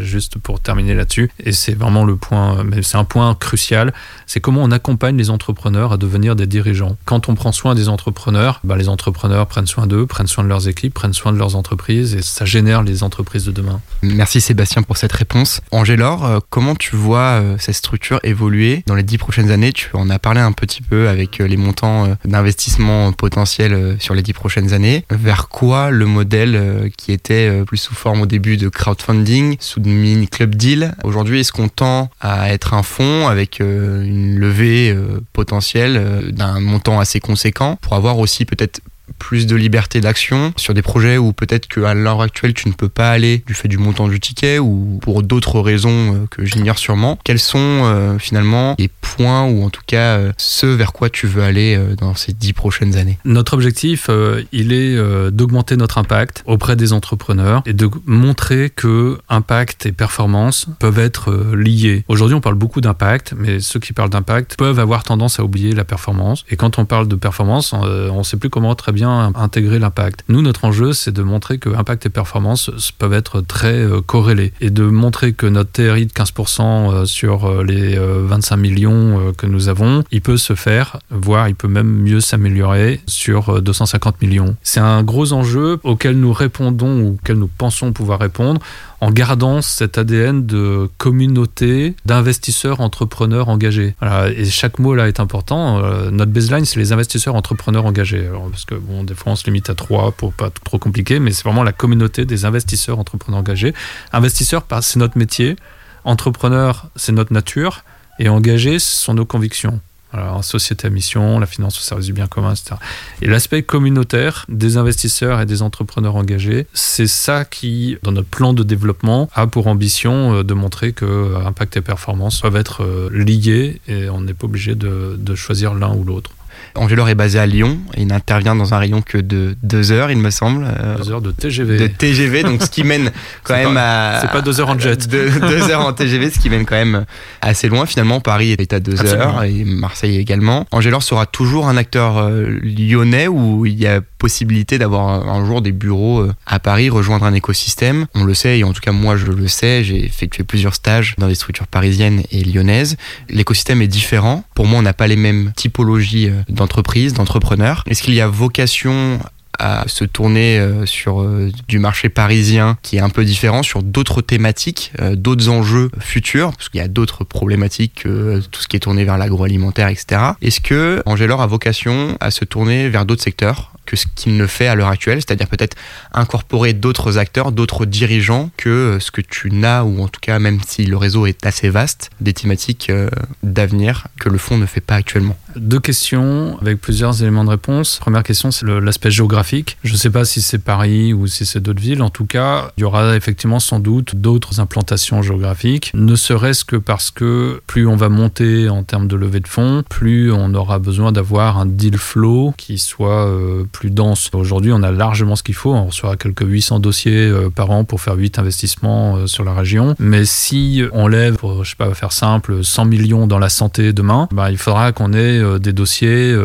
juste 0.00 0.38
pour 0.38 0.60
terminer 0.60 0.94
là-dessus, 0.94 1.30
et 1.44 1.52
c'est 1.52 1.74
vraiment 1.74 2.04
le 2.04 2.16
point, 2.16 2.64
mais 2.64 2.82
c'est 2.82 2.96
un 2.96 3.04
point 3.04 3.34
crucial, 3.34 3.92
c'est 4.26 4.40
comment 4.40 4.62
on 4.62 4.70
accompagne 4.70 5.16
les 5.16 5.30
entrepreneurs 5.30 5.92
à 5.92 5.96
devenir 5.96 6.36
des 6.36 6.46
dirigeants. 6.46 6.96
Quand 7.04 7.28
on 7.28 7.34
prend 7.34 7.52
soin 7.52 7.74
des 7.74 7.88
entrepreneurs, 7.88 8.60
bah, 8.64 8.76
les 8.76 8.88
entrepreneurs 8.88 9.46
prennent 9.46 9.66
soin 9.66 9.86
d'eux, 9.86 10.06
prennent 10.06 10.26
soin 10.26 10.44
de 10.44 10.48
leurs 10.48 10.68
équipes, 10.68 10.94
prennent 10.94 11.14
soin 11.14 11.32
de 11.32 11.38
leurs 11.38 11.56
entreprises, 11.56 12.14
et 12.14 12.22
ça 12.22 12.44
génère 12.44 12.82
les 12.82 13.02
entreprises 13.02 13.44
de 13.44 13.52
demain. 13.52 13.80
Merci 14.02 14.40
Sébastien 14.40 14.82
pour 14.82 14.96
cette 14.96 15.12
réponse. 15.12 15.60
Angélor, 15.70 16.24
euh, 16.24 16.38
comment 16.50 16.74
tu 16.74 16.96
vois 16.96 17.40
euh, 17.40 17.56
cette 17.58 17.74
structure 17.76 18.20
évoluer 18.22 18.82
dans 18.86 18.94
les 18.94 19.02
dix 19.02 19.18
prochaines 19.18 19.50
années? 19.50 19.72
Tu 19.72 19.88
en 19.94 20.10
as 20.10 20.18
parlé 20.18 20.40
un 20.40 20.52
petit 20.52 20.82
peu 20.82 21.08
avec 21.08 21.40
euh, 21.40 21.46
les 21.46 21.56
montants 21.56 22.16
d'investissement 22.24 23.12
potentiels 23.12 23.96
sur 24.00 24.14
les 24.14 24.22
dix 24.22 24.32
prochaines 24.38 24.72
années, 24.72 25.04
vers 25.10 25.48
quoi 25.48 25.90
le 25.90 26.06
modèle 26.06 26.54
euh, 26.56 26.88
qui 26.96 27.12
était 27.12 27.48
euh, 27.48 27.64
plus 27.64 27.76
sous 27.76 27.94
forme 27.94 28.22
au 28.22 28.26
début 28.26 28.56
de 28.56 28.68
crowdfunding, 28.68 29.56
sous 29.60 29.80
de 29.80 30.26
club 30.26 30.54
deal. 30.54 30.94
Aujourd'hui, 31.04 31.40
est-ce 31.40 31.52
qu'on 31.52 31.68
tend 31.68 32.08
à 32.20 32.52
être 32.52 32.72
un 32.72 32.82
fonds 32.82 33.28
avec 33.28 33.60
euh, 33.60 34.02
une 34.02 34.38
levée 34.38 34.96
potentielle 35.32 36.32
d'un 36.32 36.60
montant 36.60 37.00
assez 37.00 37.20
conséquent 37.20 37.76
pour 37.82 37.94
avoir 37.94 38.18
aussi 38.18 38.44
peut-être 38.44 38.80
plus 39.18 39.46
de 39.46 39.56
liberté 39.56 40.00
d'action 40.00 40.52
sur 40.56 40.74
des 40.74 40.82
projets 40.82 41.18
où 41.18 41.32
peut-être 41.32 41.68
qu'à 41.68 41.94
l'heure 41.94 42.22
actuelle 42.22 42.54
tu 42.54 42.68
ne 42.68 42.74
peux 42.74 42.88
pas 42.88 43.10
aller 43.10 43.42
du 43.46 43.54
fait 43.54 43.68
du 43.68 43.78
montant 43.78 44.08
du 44.08 44.20
ticket 44.20 44.58
ou 44.58 44.98
pour 45.02 45.22
d'autres 45.22 45.60
raisons 45.60 46.14
euh, 46.14 46.26
que 46.30 46.44
j'ignore 46.44 46.78
sûrement. 46.78 47.18
Quels 47.24 47.38
sont 47.38 47.58
euh, 47.58 48.18
finalement 48.18 48.74
les 48.78 48.88
points 48.88 49.44
ou 49.44 49.64
en 49.64 49.70
tout 49.70 49.82
cas 49.86 50.18
euh, 50.18 50.32
ce 50.36 50.66
vers 50.66 50.92
quoi 50.92 51.10
tu 51.10 51.26
veux 51.26 51.42
aller 51.42 51.78
dans 51.98 52.14
ces 52.14 52.32
dix 52.32 52.52
prochaines 52.52 52.96
années? 52.96 53.18
Notre 53.24 53.54
objectif, 53.54 54.10
il 54.52 54.72
est 54.72 54.96
d'augmenter 55.30 55.76
notre 55.76 55.98
impact 55.98 56.42
auprès 56.46 56.76
des 56.76 56.92
entrepreneurs 56.92 57.62
et 57.66 57.72
de 57.72 57.88
montrer 58.06 58.70
que 58.70 59.18
impact 59.28 59.86
et 59.86 59.92
performance 59.92 60.66
peuvent 60.78 60.98
être 60.98 61.32
liés. 61.54 62.04
Aujourd'hui, 62.08 62.34
on 62.34 62.40
parle 62.40 62.56
beaucoup 62.56 62.80
d'impact, 62.80 63.34
mais 63.36 63.60
ceux 63.60 63.80
qui 63.80 63.92
parlent 63.92 64.10
d'impact 64.10 64.56
peuvent 64.56 64.78
avoir 64.78 65.04
tendance 65.04 65.38
à 65.40 65.44
oublier 65.44 65.72
la 65.72 65.84
performance. 65.84 66.44
Et 66.50 66.56
quand 66.56 66.78
on 66.78 66.84
parle 66.84 67.08
de 67.08 67.16
performance, 67.16 67.72
on 67.72 68.18
ne 68.18 68.22
sait 68.22 68.36
plus 68.36 68.50
comment 68.50 68.74
très 68.74 68.92
bien 68.92 68.97
intégrer 69.04 69.78
l'impact. 69.78 70.24
Nous, 70.28 70.42
notre 70.42 70.64
enjeu, 70.64 70.92
c'est 70.92 71.12
de 71.12 71.22
montrer 71.22 71.58
que 71.58 71.68
impact 71.70 72.06
et 72.06 72.08
performance 72.10 72.70
peuvent 72.98 73.12
être 73.12 73.40
très 73.40 73.78
euh, 73.78 74.00
corrélés 74.00 74.52
et 74.60 74.70
de 74.70 74.84
montrer 74.84 75.32
que 75.32 75.46
notre 75.46 75.70
TRI 75.70 76.06
de 76.06 76.12
15% 76.12 76.62
euh, 76.62 77.04
sur 77.04 77.46
euh, 77.46 77.64
les 77.64 77.98
25 77.98 78.56
millions 78.56 79.32
que 79.36 79.46
nous 79.46 79.68
avons, 79.68 80.04
il 80.10 80.20
peut 80.20 80.36
se 80.36 80.54
faire, 80.54 80.98
voire 81.10 81.48
il 81.48 81.54
peut 81.54 81.68
même 81.68 81.88
mieux 81.88 82.20
s'améliorer 82.20 83.00
sur 83.06 83.60
250 83.60 84.20
millions. 84.22 84.56
C'est 84.62 84.80
un 84.80 85.02
gros 85.02 85.32
enjeu 85.32 85.78
auquel 85.82 86.18
nous 86.18 86.32
répondons 86.32 87.00
ou 87.00 87.14
auquel 87.14 87.36
nous 87.36 87.48
pensons 87.48 87.92
pouvoir 87.92 88.20
répondre 88.20 88.60
en 89.00 89.10
gardant 89.10 89.62
cet 89.62 89.98
ADN 89.98 90.44
de 90.46 90.88
communauté 90.98 91.94
d'investisseurs 92.04 92.80
entrepreneurs 92.80 93.48
engagés. 93.48 93.94
et 94.36 94.44
chaque 94.46 94.78
mot 94.78 94.94
là 94.94 95.08
est 95.08 95.20
important. 95.20 95.82
Euh, 95.82 96.10
notre 96.10 96.32
baseline, 96.32 96.64
c'est 96.64 96.80
les 96.80 96.92
investisseurs 96.92 97.34
entrepreneurs 97.34 97.86
engagés. 97.86 98.28
parce 98.50 98.64
que 98.64 98.74
bon, 98.74 99.04
des 99.04 99.14
fois 99.14 99.32
on 99.32 99.36
se 99.36 99.44
limite 99.44 99.70
à 99.70 99.74
trois 99.74 100.12
pour 100.12 100.32
pas 100.32 100.50
trop 100.50 100.78
compliqué, 100.78 101.20
mais 101.20 101.32
c'est 101.32 101.44
vraiment 101.44 101.62
la 101.62 101.72
communauté 101.72 102.24
des 102.24 102.44
investisseurs 102.44 102.98
entrepreneurs 102.98 103.40
engagés. 103.40 103.74
Investisseurs, 104.12 104.64
c'est 104.80 104.98
notre 104.98 105.18
métier. 105.18 105.56
Entrepreneur, 106.04 106.86
c'est 106.96 107.12
notre 107.12 107.32
nature. 107.32 107.84
Et 108.18 108.28
engagés, 108.28 108.78
ce 108.78 109.02
sont 109.04 109.14
nos 109.14 109.24
convictions. 109.24 109.80
Alors, 110.12 110.42
société 110.42 110.86
à 110.86 110.90
mission, 110.90 111.38
la 111.38 111.46
finance 111.46 111.78
au 111.78 111.82
service 111.82 112.06
du 112.06 112.12
bien 112.12 112.26
commun, 112.26 112.52
etc. 112.52 112.76
Et 113.20 113.26
l'aspect 113.26 113.62
communautaire 113.62 114.46
des 114.48 114.76
investisseurs 114.78 115.40
et 115.40 115.46
des 115.46 115.60
entrepreneurs 115.60 116.16
engagés, 116.16 116.66
c'est 116.72 117.06
ça 117.06 117.44
qui, 117.44 117.98
dans 118.02 118.12
notre 118.12 118.28
plan 118.28 118.54
de 118.54 118.62
développement, 118.62 119.28
a 119.34 119.46
pour 119.46 119.66
ambition 119.66 120.36
euh, 120.36 120.42
de 120.44 120.54
montrer 120.54 120.92
que 120.92 121.04
euh, 121.04 121.46
impact 121.46 121.76
et 121.76 121.80
performance 121.80 122.40
peuvent 122.40 122.56
être 122.56 122.84
euh, 122.84 123.10
liés 123.12 123.80
et 123.86 124.08
on 124.08 124.22
n'est 124.22 124.34
pas 124.34 124.46
obligé 124.46 124.74
de 124.74 125.34
choisir 125.34 125.74
l'un 125.74 125.94
ou 125.94 126.04
l'autre. 126.04 126.30
Angélor 126.78 127.08
est 127.08 127.14
basé 127.14 127.38
à 127.38 127.46
Lyon 127.46 127.78
et 127.96 128.02
il 128.02 128.06
n'intervient 128.06 128.54
dans 128.54 128.74
un 128.74 128.78
rayon 128.78 129.02
que 129.02 129.18
de 129.18 129.56
deux 129.62 129.92
heures, 129.92 130.10
il 130.10 130.18
me 130.18 130.30
semble. 130.30 130.64
Euh, 130.64 130.96
deux 130.96 131.10
heures 131.10 131.20
de 131.20 131.30
TGV. 131.30 131.76
De 131.76 131.86
TGV, 131.86 132.42
donc 132.42 132.62
ce 132.62 132.70
qui 132.70 132.84
mène 132.84 133.10
quand 133.42 133.54
même 133.54 133.76
à. 133.76 134.20
C'est 134.20 134.30
pas 134.30 134.40
deux 134.40 134.60
heures 134.60 134.70
en 134.70 134.78
jet. 134.78 135.08
deux, 135.08 135.70
heures 135.70 135.86
en 135.86 135.92
TGV, 135.92 136.30
ce 136.30 136.38
qui 136.38 136.50
mène 136.50 136.64
quand 136.64 136.76
même 136.76 137.04
assez 137.40 137.68
loin. 137.68 137.86
Finalement, 137.86 138.20
Paris 138.20 138.52
est 138.52 138.72
à 138.72 138.80
deux 138.80 139.04
heures 139.04 139.42
et 139.42 139.64
Marseille 139.64 140.18
également. 140.18 140.66
Angélor 140.70 141.02
sera 141.02 141.26
toujours 141.26 141.68
un 141.68 141.76
acteur 141.76 142.18
euh, 142.18 142.58
lyonnais 142.62 143.28
où 143.28 143.66
il 143.66 143.78
y 143.78 143.86
a 143.86 144.00
possibilité 144.18 144.78
d'avoir 144.78 145.28
un 145.28 145.44
jour 145.46 145.62
des 145.62 145.72
bureaux 145.72 146.20
euh, 146.20 146.34
à 146.46 146.58
Paris, 146.58 146.90
rejoindre 146.90 147.24
un 147.24 147.34
écosystème. 147.34 148.06
On 148.14 148.24
le 148.24 148.34
sait, 148.34 148.58
et 148.58 148.64
en 148.64 148.72
tout 148.72 148.80
cas 148.80 148.92
moi 148.92 149.16
je 149.16 149.26
le 149.26 149.48
sais, 149.48 149.84
j'ai 149.84 150.04
effectué 150.04 150.44
plusieurs 150.44 150.74
stages 150.74 151.14
dans 151.18 151.28
des 151.28 151.34
structures 151.34 151.66
parisiennes 151.66 152.22
et 152.30 152.44
lyonnaises. 152.44 152.96
L'écosystème 153.28 153.82
est 153.82 153.88
différent. 153.88 154.44
Pour 154.54 154.66
moi, 154.66 154.78
on 154.78 154.82
n'a 154.82 154.92
pas 154.92 155.06
les 155.06 155.16
mêmes 155.16 155.52
typologies 155.56 156.30
d'entreprises, 156.48 157.14
d'entrepreneurs. 157.14 157.84
Est-ce 157.86 158.02
qu'il 158.02 158.14
y 158.14 158.20
a 158.20 158.28
vocation 158.28 159.20
à 159.58 159.84
se 159.86 160.04
tourner 160.04 160.58
euh, 160.58 160.86
sur 160.86 161.20
euh, 161.20 161.50
du 161.68 161.78
marché 161.78 162.08
parisien 162.08 162.78
qui 162.82 162.96
est 162.96 163.00
un 163.00 163.08
peu 163.08 163.24
différent, 163.24 163.62
sur 163.62 163.82
d'autres 163.82 164.22
thématiques, 164.22 164.92
d'autres 165.12 165.48
enjeux 165.48 165.90
futurs, 165.98 166.52
parce 166.52 166.68
qu'il 166.68 166.80
y 166.80 166.84
a 166.84 166.88
d'autres 166.88 167.24
problématiques 167.24 168.02
que 168.04 168.40
tout 168.50 168.60
ce 168.60 168.68
qui 168.68 168.76
est 168.76 168.80
tourné 168.80 169.04
vers 169.04 169.18
l'agroalimentaire, 169.18 169.88
etc. 169.88 170.22
Est-ce 170.42 170.60
que 170.60 171.02
Angélor 171.06 171.42
a 171.42 171.46
vocation 171.46 172.16
à 172.20 172.30
se 172.30 172.44
tourner 172.44 172.88
vers 172.88 173.04
d'autres 173.04 173.22
secteurs 173.22 173.72
que 173.88 173.96
ce 173.96 174.04
qu'il 174.14 174.36
ne 174.36 174.46
fait 174.46 174.66
à 174.66 174.74
l'heure 174.74 174.88
actuelle, 174.88 175.18
c'est-à-dire 175.18 175.46
peut-être 175.48 175.74
incorporer 176.12 176.74
d'autres 176.74 177.16
acteurs, 177.16 177.52
d'autres 177.52 177.86
dirigeants 177.86 178.50
que 178.58 178.98
ce 179.00 179.10
que 179.10 179.22
tu 179.22 179.50
n'as, 179.50 179.82
ou 179.82 180.02
en 180.02 180.08
tout 180.08 180.20
cas 180.20 180.38
même 180.38 180.60
si 180.66 180.84
le 180.84 180.96
réseau 180.98 181.24
est 181.24 181.46
assez 181.46 181.70
vaste, 181.70 182.10
des 182.20 182.34
thématiques 182.34 182.90
euh, 182.90 183.08
d'avenir 183.42 184.08
que 184.20 184.28
le 184.28 184.36
fonds 184.36 184.58
ne 184.58 184.66
fait 184.66 184.82
pas 184.82 184.96
actuellement? 184.96 185.38
Deux 185.56 185.80
questions 185.80 186.58
avec 186.60 186.82
plusieurs 186.82 187.22
éléments 187.22 187.44
de 187.44 187.50
réponse. 187.50 187.98
Première 187.98 188.24
question, 188.24 188.50
c'est 188.50 188.66
l'aspect 188.66 189.10
géographique 189.10 189.47
Je 189.82 189.92
ne 189.92 189.96
sais 189.96 190.10
pas 190.10 190.24
si 190.24 190.42
c'est 190.42 190.58
Paris 190.58 191.12
ou 191.14 191.26
si 191.26 191.46
c'est 191.46 191.60
d'autres 191.60 191.80
villes. 191.80 192.02
En 192.02 192.10
tout 192.10 192.26
cas, 192.26 192.70
il 192.76 192.82
y 192.82 192.84
aura 192.84 193.16
effectivement 193.16 193.60
sans 193.60 193.80
doute 193.80 194.14
d'autres 194.14 194.60
implantations 194.60 195.22
géographiques, 195.22 195.90
ne 195.94 196.16
serait-ce 196.16 196.64
que 196.64 196.76
parce 196.76 197.10
que 197.10 197.62
plus 197.66 197.86
on 197.86 197.96
va 197.96 198.08
monter 198.08 198.68
en 198.68 198.82
termes 198.82 199.08
de 199.08 199.16
levée 199.16 199.40
de 199.40 199.48
fonds, 199.48 199.82
plus 199.88 200.32
on 200.32 200.54
aura 200.54 200.78
besoin 200.78 201.12
d'avoir 201.12 201.58
un 201.58 201.66
deal 201.66 201.96
flow 201.96 202.52
qui 202.56 202.78
soit 202.78 203.26
euh, 203.26 203.64
plus 203.72 203.90
dense. 203.90 204.28
Aujourd'hui, 204.34 204.72
on 204.72 204.82
a 204.82 204.90
largement 204.90 205.36
ce 205.36 205.42
qu'il 205.42 205.54
faut. 205.54 205.72
On 205.72 205.86
reçoit 205.86 206.16
quelques 206.16 206.44
800 206.46 206.80
dossiers 206.80 207.28
euh, 207.28 207.48
par 207.48 207.70
an 207.70 207.84
pour 207.84 208.00
faire 208.00 208.14
8 208.14 208.38
investissements 208.38 209.16
euh, 209.16 209.26
sur 209.26 209.44
la 209.44 209.54
région. 209.54 209.94
Mais 209.98 210.24
si 210.24 210.82
on 210.92 211.08
lève, 211.08 211.36
pour, 211.36 211.64
je 211.64 211.70
sais 211.70 211.76
pas, 211.76 211.92
faire 211.94 212.12
simple, 212.12 212.62
100 212.62 212.84
millions 212.84 213.26
dans 213.26 213.38
la 213.38 213.48
santé 213.48 213.92
demain, 213.92 214.28
bah, 214.30 214.50
il 214.50 214.58
faudra 214.58 214.92
qu'on 214.92 215.12
ait 215.12 215.58
des 215.58 215.72
dossiers 215.72 216.36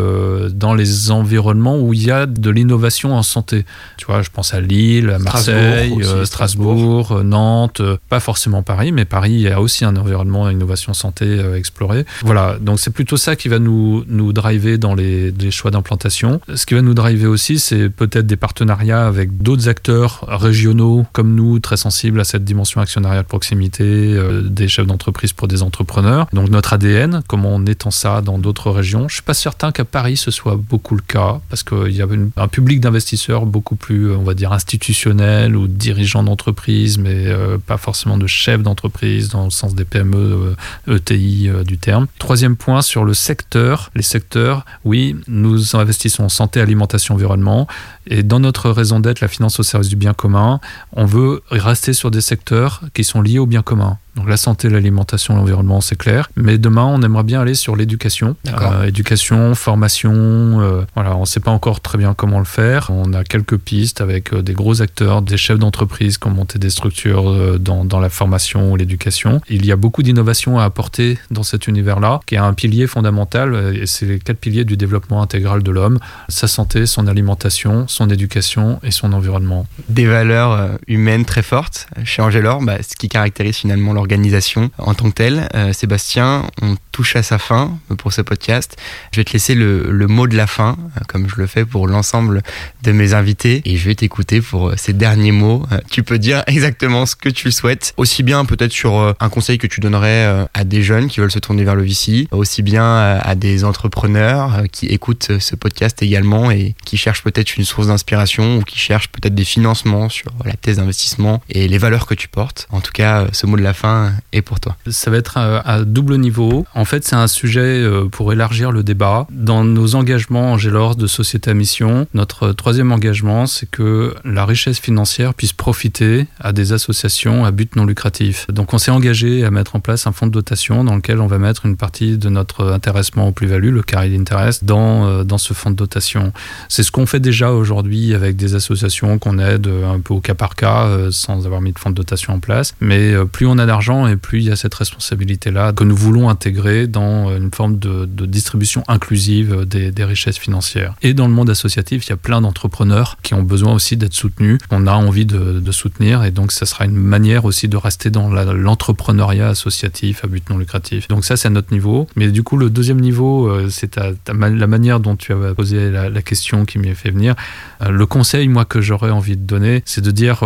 dans 0.51 0.73
les 0.73 1.11
environnements 1.11 1.77
où 1.79 1.93
il 1.93 2.03
y 2.03 2.11
a 2.11 2.25
de 2.25 2.49
l'innovation 2.49 2.92
en 3.01 3.23
santé. 3.23 3.65
Tu 3.97 4.05
vois, 4.05 4.21
je 4.21 4.29
pense 4.29 4.53
à 4.53 4.61
Lille, 4.61 5.09
à 5.09 5.19
Marseille, 5.19 5.93
Strasbourg, 6.25 6.25
Strasbourg 6.25 7.23
Nantes, 7.23 7.81
pas 8.09 8.19
forcément 8.19 8.63
Paris, 8.63 8.91
mais 8.91 9.05
Paris 9.05 9.47
a 9.47 9.61
aussi 9.61 9.85
un 9.85 9.95
environnement 9.95 10.49
innovation 10.49 10.93
santé 10.93 11.39
exploré. 11.55 12.05
Voilà, 12.21 12.57
donc 12.59 12.79
c'est 12.79 12.91
plutôt 12.91 13.17
ça 13.17 13.35
qui 13.35 13.49
va 13.49 13.59
nous, 13.59 14.03
nous 14.07 14.33
driver 14.33 14.77
dans 14.77 14.95
les, 14.95 15.31
les 15.31 15.51
choix 15.51 15.71
d'implantation. 15.71 16.39
Ce 16.53 16.65
qui 16.65 16.73
va 16.73 16.81
nous 16.81 16.93
driver 16.93 17.27
aussi, 17.27 17.59
c'est 17.59 17.89
peut-être 17.89 18.27
des 18.27 18.37
partenariats 18.37 19.05
avec 19.05 19.37
d'autres 19.37 19.69
acteurs 19.69 20.25
régionaux 20.27 21.05
comme 21.13 21.35
nous, 21.35 21.59
très 21.59 21.77
sensibles 21.77 22.19
à 22.19 22.23
cette 22.23 22.43
dimension 22.43 22.81
actionnariale 22.81 23.23
de 23.23 23.27
proximité, 23.27 23.83
euh, 23.83 24.41
des 24.41 24.67
chefs 24.67 24.87
d'entreprise 24.87 25.33
pour 25.33 25.47
des 25.47 25.63
entrepreneurs. 25.63 26.27
Donc 26.33 26.49
notre 26.49 26.73
ADN, 26.73 27.21
comment 27.27 27.49
on 27.49 27.65
étend 27.65 27.91
ça 27.91 28.21
dans 28.21 28.37
d'autres 28.37 28.71
régions. 28.71 29.07
Je 29.07 29.15
suis 29.15 29.23
pas 29.23 29.33
certain 29.33 29.71
qu'à 29.71 29.85
Paris 29.85 30.17
ce 30.17 30.31
soit 30.31 30.55
beaucoup 30.55 30.95
le 30.95 31.01
cas 31.01 31.39
parce 31.49 31.63
qu'il 31.63 31.91
y 31.91 32.01
a 32.01 32.07
un 32.37 32.47
public 32.47 32.79
d'investisseurs 32.83 33.45
beaucoup 33.45 33.75
plus, 33.75 34.11
on 34.13 34.23
va 34.23 34.33
dire, 34.33 34.53
institutionnel 34.53 35.55
ou 35.55 35.67
dirigeants 35.67 36.23
d'entreprise, 36.23 36.97
mais 36.97 37.27
euh, 37.27 37.57
pas 37.57 37.77
forcément 37.77 38.17
de 38.17 38.27
chefs 38.27 38.61
d'entreprise 38.61 39.29
dans 39.29 39.45
le 39.45 39.49
sens 39.49 39.75
des 39.75 39.85
PME, 39.85 40.55
ETI 40.87 41.49
euh, 41.49 41.61
e 41.61 41.63
du 41.63 41.77
terme. 41.77 42.07
Troisième 42.19 42.55
point 42.55 42.81
sur 42.81 43.03
le 43.03 43.13
secteur. 43.13 43.89
Les 43.95 44.03
secteurs, 44.03 44.65
oui, 44.85 45.15
nous 45.27 45.75
investissons 45.75 46.25
en 46.25 46.29
santé, 46.29 46.61
alimentation, 46.61 47.15
environnement. 47.15 47.67
Et 48.07 48.23
dans 48.23 48.39
notre 48.39 48.69
raison 48.69 48.99
d'être, 48.99 49.21
la 49.21 49.27
finance 49.27 49.59
au 49.59 49.63
service 49.63 49.89
du 49.89 49.95
bien 49.95 50.13
commun, 50.13 50.59
on 50.91 51.05
veut 51.05 51.41
rester 51.49 51.93
sur 51.93 52.11
des 52.11 52.21
secteurs 52.21 52.81
qui 52.93 53.03
sont 53.03 53.21
liés 53.21 53.39
au 53.39 53.45
bien 53.45 53.61
commun. 53.61 53.97
Donc 54.15 54.29
la 54.29 54.37
santé, 54.37 54.69
l'alimentation, 54.69 55.35
l'environnement, 55.35 55.81
c'est 55.81 55.95
clair. 55.95 56.29
Mais 56.35 56.57
demain, 56.57 56.85
on 56.85 57.01
aimerait 57.01 57.23
bien 57.23 57.41
aller 57.41 57.55
sur 57.55 57.75
l'éducation. 57.75 58.35
Euh, 58.47 58.85
éducation, 58.85 59.55
formation. 59.55 60.13
Euh, 60.13 60.85
voilà, 60.93 61.15
on 61.15 61.21
ne 61.21 61.25
sait 61.25 61.39
pas 61.39 61.49
encore 61.49 61.81
très 61.81 61.97
bien 61.97 62.13
comment 62.13 62.37
le 62.37 62.45
faire. 62.45 62.91
On 62.91 63.13
a 63.13 63.23
quelques 63.23 63.57
pistes 63.57 64.01
avec 64.01 64.33
euh, 64.33 64.43
des 64.43 64.53
gros 64.53 64.83
acteurs, 64.83 65.23
des 65.23 65.37
chefs 65.37 65.57
d'entreprise 65.57 66.19
qui 66.19 66.27
ont 66.27 66.31
monté 66.31 66.59
des 66.59 66.69
structures 66.69 67.57
dans, 67.59 67.85
dans 67.85 67.99
la 67.99 68.09
formation 68.09 68.71
ou 68.71 68.75
l'éducation. 68.75 69.41
Il 69.49 69.65
y 69.65 69.71
a 69.71 69.75
beaucoup 69.75 70.03
d'innovations 70.03 70.59
à 70.59 70.63
apporter 70.63 71.17
dans 71.31 71.43
cet 71.43 71.67
univers-là, 71.67 72.19
qui 72.27 72.35
est 72.35 72.39
un 72.39 72.53
pilier 72.53 72.85
fondamental. 72.85 73.75
Et 73.75 73.87
c'est 73.87 74.05
les 74.05 74.19
quatre 74.19 74.37
piliers 74.37 74.65
du 74.65 74.77
développement 74.77 75.23
intégral 75.23 75.63
de 75.63 75.71
l'homme. 75.71 75.97
Sa 76.29 76.47
santé, 76.47 76.85
son 76.85 77.07
alimentation, 77.07 77.87
son 77.93 78.09
éducation 78.09 78.79
et 78.83 78.91
son 78.91 79.13
environnement. 79.13 79.65
Des 79.89 80.05
valeurs 80.05 80.77
humaines 80.87 81.25
très 81.25 81.43
fortes 81.43 81.87
chez 82.03 82.21
Angelor, 82.21 82.61
bah, 82.61 82.77
ce 82.81 82.95
qui 82.95 83.09
caractérise 83.09 83.57
finalement 83.57 83.93
organisation 83.97 84.71
en 84.77 84.93
tant 84.93 85.09
que 85.09 85.15
telle. 85.15 85.49
Euh, 85.55 85.73
Sébastien, 85.73 86.43
on 86.61 86.75
touche 86.91 87.15
à 87.15 87.23
sa 87.23 87.37
fin 87.37 87.77
pour 87.97 88.13
ce 88.13 88.21
podcast. 88.21 88.77
Je 89.11 89.19
vais 89.19 89.23
te 89.23 89.33
laisser 89.33 89.55
le, 89.55 89.91
le 89.91 90.07
mot 90.07 90.27
de 90.27 90.35
la 90.35 90.47
fin, 90.47 90.77
euh, 90.97 91.01
comme 91.07 91.27
je 91.29 91.35
le 91.37 91.47
fais 91.47 91.65
pour 91.65 91.87
l'ensemble 91.87 92.41
de 92.83 92.91
mes 92.91 93.13
invités, 93.13 93.61
et 93.65 93.77
je 93.77 93.85
vais 93.87 93.95
t'écouter 93.95 94.41
pour 94.41 94.69
euh, 94.69 94.73
ces 94.77 94.93
derniers 94.93 95.31
mots. 95.31 95.65
Tu 95.89 96.03
peux 96.03 96.19
dire 96.19 96.43
exactement 96.47 97.05
ce 97.05 97.15
que 97.15 97.29
tu 97.29 97.51
souhaites, 97.51 97.93
aussi 97.97 98.23
bien 98.23 98.45
peut-être 98.45 98.71
sur 98.71 99.15
un 99.19 99.29
conseil 99.29 99.57
que 99.57 99.67
tu 99.67 99.79
donnerais 99.79 100.47
à 100.53 100.63
des 100.63 100.83
jeunes 100.83 101.07
qui 101.07 101.19
veulent 101.19 101.31
se 101.31 101.39
tourner 101.39 101.63
vers 101.63 101.75
le 101.75 101.83
VC, 101.83 102.27
aussi 102.31 102.61
bien 102.61 103.17
à 103.17 103.35
des 103.35 103.63
entrepreneurs 103.63 104.63
qui 104.71 104.87
écoutent 104.87 105.39
ce 105.39 105.55
podcast 105.55 106.01
également 106.01 106.51
et 106.51 106.75
qui 106.85 106.97
cherchent 106.97 107.23
peut-être 107.23 107.57
une 107.57 107.65
source 107.65 107.82
d'inspiration 107.87 108.57
ou 108.57 108.61
qui 108.61 108.77
cherchent 108.77 109.09
peut-être 109.09 109.35
des 109.35 109.43
financements 109.43 110.09
sur 110.09 110.31
la 110.45 110.53
thèse 110.53 110.77
d'investissement 110.77 111.41
et 111.49 111.67
les 111.67 111.77
valeurs 111.77 112.05
que 112.05 112.13
tu 112.13 112.27
portes. 112.27 112.67
En 112.71 112.81
tout 112.81 112.91
cas, 112.91 113.27
ce 113.31 113.45
mot 113.45 113.57
de 113.57 113.61
la 113.61 113.73
fin, 113.73 114.13
et 114.31 114.41
pour 114.41 114.59
toi 114.59 114.77
Ça 114.87 115.11
va 115.11 115.17
être 115.17 115.37
à, 115.37 115.83
double 115.83 116.17
niveau. 116.17 116.65
En 116.73 116.85
fait, 116.85 117.05
c'est 117.05 117.15
un 117.15 117.27
sujet 117.27 117.61
euh, 117.61 118.07
pour 118.09 118.31
élargir 118.31 118.71
le 118.71 118.83
débat. 118.83 119.27
Dans 119.31 119.63
nos 119.63 119.95
engagements 119.95 120.53
Angélor 120.53 120.95
de 120.95 121.07
Société 121.07 121.51
à 121.51 121.53
Mission, 121.53 122.07
notre 122.13 122.51
troisième 122.51 122.91
engagement, 122.91 123.45
c'est 123.45 123.69
que 123.69 124.15
la 124.23 124.45
richesse 124.45 124.79
financière 124.79 125.33
puisse 125.33 125.53
profiter 125.53 126.27
à 126.39 126.51
des 126.51 126.73
associations 126.73 127.45
à 127.45 127.51
but 127.51 127.75
non 127.75 127.85
lucratif. 127.85 128.47
Donc 128.49 128.73
on 128.73 128.77
s'est 128.77 128.91
engagé 128.91 129.43
à 129.43 129.51
mettre 129.51 129.75
en 129.75 129.79
place 129.79 130.07
un 130.07 130.11
fonds 130.11 130.27
de 130.27 130.31
dotation 130.31 130.83
dans 130.83 130.95
lequel 130.95 131.19
on 131.19 131.27
va 131.27 131.37
mettre 131.37 131.65
une 131.65 131.77
partie 131.77 132.17
de 132.17 132.29
notre 132.29 132.71
intéressement 132.71 133.27
au 133.27 133.31
plus-value, 133.31 133.73
le 133.73 133.83
carré 133.83 134.09
d'interest, 134.09 134.63
dans, 134.63 135.07
euh, 135.07 135.23
dans 135.23 135.37
ce 135.37 135.53
fonds 135.53 135.71
de 135.71 135.75
dotation. 135.75 136.33
C'est 136.69 136.83
ce 136.83 136.91
qu'on 136.91 137.05
fait 137.05 137.19
déjà 137.19 137.51
aujourd'hui 137.51 137.72
avec 137.79 138.35
des 138.35 138.55
associations 138.55 139.17
qu'on 139.19 139.39
aide 139.39 139.67
un 139.67 139.99
peu 139.99 140.13
au 140.13 140.19
cas 140.19 140.33
par 140.33 140.55
cas 140.55 140.85
euh, 140.85 141.11
sans 141.11 141.45
avoir 141.45 141.61
mis 141.61 141.71
de 141.71 141.79
fonds 141.79 141.89
de 141.89 141.95
dotation 141.95 142.33
en 142.33 142.39
place. 142.39 142.73
Mais 142.79 143.13
plus 143.31 143.45
on 143.45 143.57
a 143.57 143.65
d'argent, 143.65 144.07
et 144.07 144.15
plus 144.15 144.39
il 144.39 144.45
y 144.45 144.51
a 144.51 144.55
cette 144.55 144.73
responsabilité-là 144.73 145.73
que 145.73 145.83
nous 145.83 145.95
voulons 145.95 146.29
intégrer 146.29 146.87
dans 146.87 147.35
une 147.35 147.51
forme 147.53 147.79
de, 147.79 148.05
distribution 148.25 148.83
inclusive 148.87 149.65
des, 149.65 150.03
richesses 150.03 150.37
financières. 150.37 150.95
Et 151.01 151.13
dans 151.13 151.27
le 151.27 151.33
monde 151.33 151.49
associatif, 151.49 152.05
il 152.05 152.09
y 152.09 152.13
a 152.13 152.17
plein 152.17 152.41
d'entrepreneurs 152.41 153.17
qui 153.23 153.33
ont 153.33 153.43
besoin 153.43 153.73
aussi 153.73 153.95
d'être 153.95 154.13
soutenus, 154.13 154.59
qu'on 154.69 154.87
a 154.87 154.93
envie 154.93 155.25
de, 155.25 155.71
soutenir, 155.71 156.23
et 156.23 156.31
donc 156.31 156.51
ça 156.51 156.65
sera 156.65 156.85
une 156.85 156.95
manière 156.95 157.45
aussi 157.45 157.67
de 157.67 157.77
rester 157.77 158.09
dans 158.09 158.29
l'entrepreneuriat 158.29 159.49
associatif 159.49 160.23
à 160.23 160.27
but 160.27 160.49
non 160.49 160.57
lucratif. 160.57 161.07
Donc 161.07 161.25
ça, 161.25 161.37
c'est 161.37 161.47
à 161.47 161.51
notre 161.51 161.73
niveau. 161.73 162.07
Mais 162.15 162.29
du 162.29 162.43
coup, 162.43 162.57
le 162.57 162.69
deuxième 162.69 162.99
niveau, 162.99 163.47
euh, 163.47 163.69
c'est 163.69 163.97
la 163.97 164.67
manière 164.67 164.99
dont 164.99 165.15
tu 165.15 165.33
as 165.33 165.53
posé 165.53 165.89
la, 165.89 166.21
question 166.21 166.65
qui 166.65 166.79
m'y 166.79 166.93
fait 166.95 167.11
venir. 167.11 167.35
Euh, 167.81 167.89
le 167.89 168.05
conseil, 168.05 168.47
moi, 168.47 168.65
que 168.65 168.81
j'aurais 168.81 169.11
envie 169.11 169.37
de 169.37 169.45
donner, 169.45 169.81
c'est 169.85 170.01
de 170.01 170.11
dire... 170.11 170.43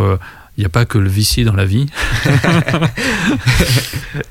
Euh, 0.58 0.62
il 0.62 0.62
n'y 0.62 0.66
a 0.66 0.70
pas 0.70 0.86
que 0.86 0.98
le 0.98 1.10
vici 1.10 1.44
dans 1.44 1.54
la 1.54 1.66
vie. 1.66 1.86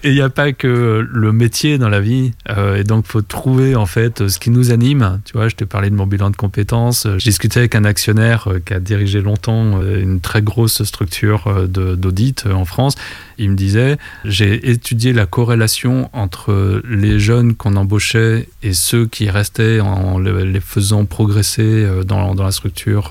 et 0.02 0.08
il 0.08 0.14
n'y 0.14 0.20
a 0.20 0.28
pas 0.28 0.52
que 0.52 1.06
le 1.08 1.32
métier 1.32 1.78
dans 1.78 1.88
la 1.88 2.00
vie. 2.00 2.32
Euh, 2.50 2.76
et 2.76 2.84
donc, 2.84 3.04
il 3.06 3.12
faut 3.12 3.22
trouver 3.22 3.76
en 3.76 3.86
fait 3.86 4.26
ce 4.28 4.38
qui 4.38 4.50
nous 4.50 4.72
anime. 4.72 5.20
Tu 5.24 5.34
vois, 5.34 5.48
je 5.48 5.54
t'ai 5.54 5.66
parlé 5.66 5.88
de 5.88 5.94
mon 5.94 6.06
bilan 6.06 6.30
de 6.30 6.36
compétences. 6.36 7.06
J'ai 7.18 7.30
discuté 7.30 7.60
avec 7.60 7.74
un 7.74 7.84
actionnaire 7.84 8.48
euh, 8.48 8.58
qui 8.58 8.74
a 8.74 8.80
dirigé 8.80 9.20
longtemps 9.20 9.80
euh, 9.80 10.02
une 10.02 10.20
très 10.20 10.42
grosse 10.42 10.82
structure 10.82 11.68
d'audit 11.68 12.46
en 12.46 12.64
France. 12.64 12.96
Il 13.38 13.50
me 13.50 13.56
disait, 13.56 13.96
j'ai 14.24 14.70
étudié 14.70 15.12
la 15.12 15.26
corrélation 15.26 16.10
entre 16.12 16.82
les 16.88 17.20
jeunes 17.20 17.54
qu'on 17.54 17.76
embauchait 17.76 18.48
et 18.62 18.72
ceux 18.72 19.06
qui 19.06 19.28
restaient 19.28 19.80
en 19.80 20.18
les 20.18 20.60
faisant 20.60 21.04
progresser 21.04 21.86
dans, 22.06 22.34
dans 22.34 22.44
la 22.44 22.50
structure 22.50 23.10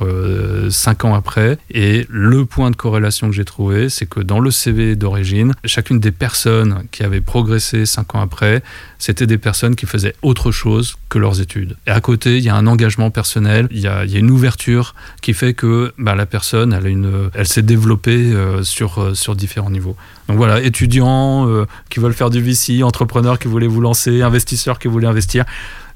cinq 0.69 1.05
ans 1.05 1.13
après. 1.13 1.59
Et 1.69 2.07
le 2.09 2.45
point 2.45 2.71
de 2.71 2.75
corrélation 2.75 3.04
que 3.09 3.31
j'ai 3.31 3.45
trouvé, 3.45 3.89
c'est 3.89 4.05
que 4.05 4.19
dans 4.19 4.39
le 4.39 4.51
CV 4.51 4.95
d'origine, 4.95 5.53
chacune 5.63 5.99
des 5.99 6.11
personnes 6.11 6.83
qui 6.91 7.03
avaient 7.03 7.21
progressé 7.21 7.85
cinq 7.85 8.15
ans 8.15 8.21
après, 8.21 8.63
c'était 8.97 9.27
des 9.27 9.37
personnes 9.37 9.75
qui 9.75 9.85
faisaient 9.85 10.15
autre 10.21 10.51
chose 10.51 10.95
que 11.09 11.19
leurs 11.19 11.41
études. 11.41 11.75
Et 11.87 11.91
à 11.91 12.01
côté, 12.01 12.37
il 12.37 12.43
y 12.43 12.49
a 12.49 12.55
un 12.55 12.67
engagement 12.67 13.11
personnel, 13.11 13.67
il 13.71 13.79
y 13.79 13.87
a, 13.87 14.03
une 14.05 14.31
ouverture 14.31 14.95
qui 15.21 15.33
fait 15.33 15.53
que 15.53 15.93
bah, 15.97 16.15
la 16.15 16.25
personne, 16.25 16.73
elle, 16.73 17.47
s'est 17.47 17.61
développée 17.61 18.33
euh, 18.33 18.63
sur, 18.63 19.01
euh, 19.01 19.13
sur 19.13 19.35
différents 19.35 19.69
niveaux. 19.69 19.95
Donc 20.27 20.37
voilà, 20.37 20.61
étudiants 20.61 21.47
euh, 21.47 21.65
qui 21.89 21.99
veulent 21.99 22.13
faire 22.13 22.29
du 22.29 22.41
VC, 22.41 22.83
entrepreneurs 22.83 23.37
qui 23.39 23.47
voulaient 23.47 23.67
vous 23.67 23.81
lancer, 23.81 24.21
investisseurs 24.21 24.79
qui 24.79 24.87
voulaient 24.87 25.07
investir 25.07 25.45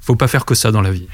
faut 0.01 0.15
pas 0.15 0.27
faire 0.27 0.45
que 0.45 0.55
ça 0.55 0.71
dans 0.71 0.81
la 0.81 0.91
vie. 0.91 1.07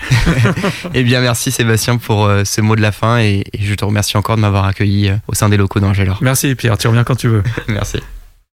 eh 0.93 1.04
bien, 1.04 1.21
merci 1.21 1.52
Sébastien 1.52 1.98
pour 1.98 2.26
euh, 2.26 2.43
ce 2.45 2.62
mot 2.62 2.76
de 2.76 2.82
la 2.82 2.91
fin 2.91 3.19
et, 3.19 3.43
je 3.60 3.74
te 3.74 3.84
remercie 3.84 4.17
encore 4.17 4.36
de 4.36 4.41
m'avoir 4.41 4.65
accueilli 4.65 5.10
euh, 5.10 5.15
au 5.28 5.34
sein 5.34 5.50
des 5.50 5.58
locaux 5.58 5.80
d'Angelor. 5.80 6.19
Merci 6.21 6.56
Pierre, 6.56 6.78
tu 6.78 6.88
reviens 6.88 7.04
quand 7.04 7.15
tu 7.15 7.28
veux. 7.28 7.43
merci. 7.67 8.00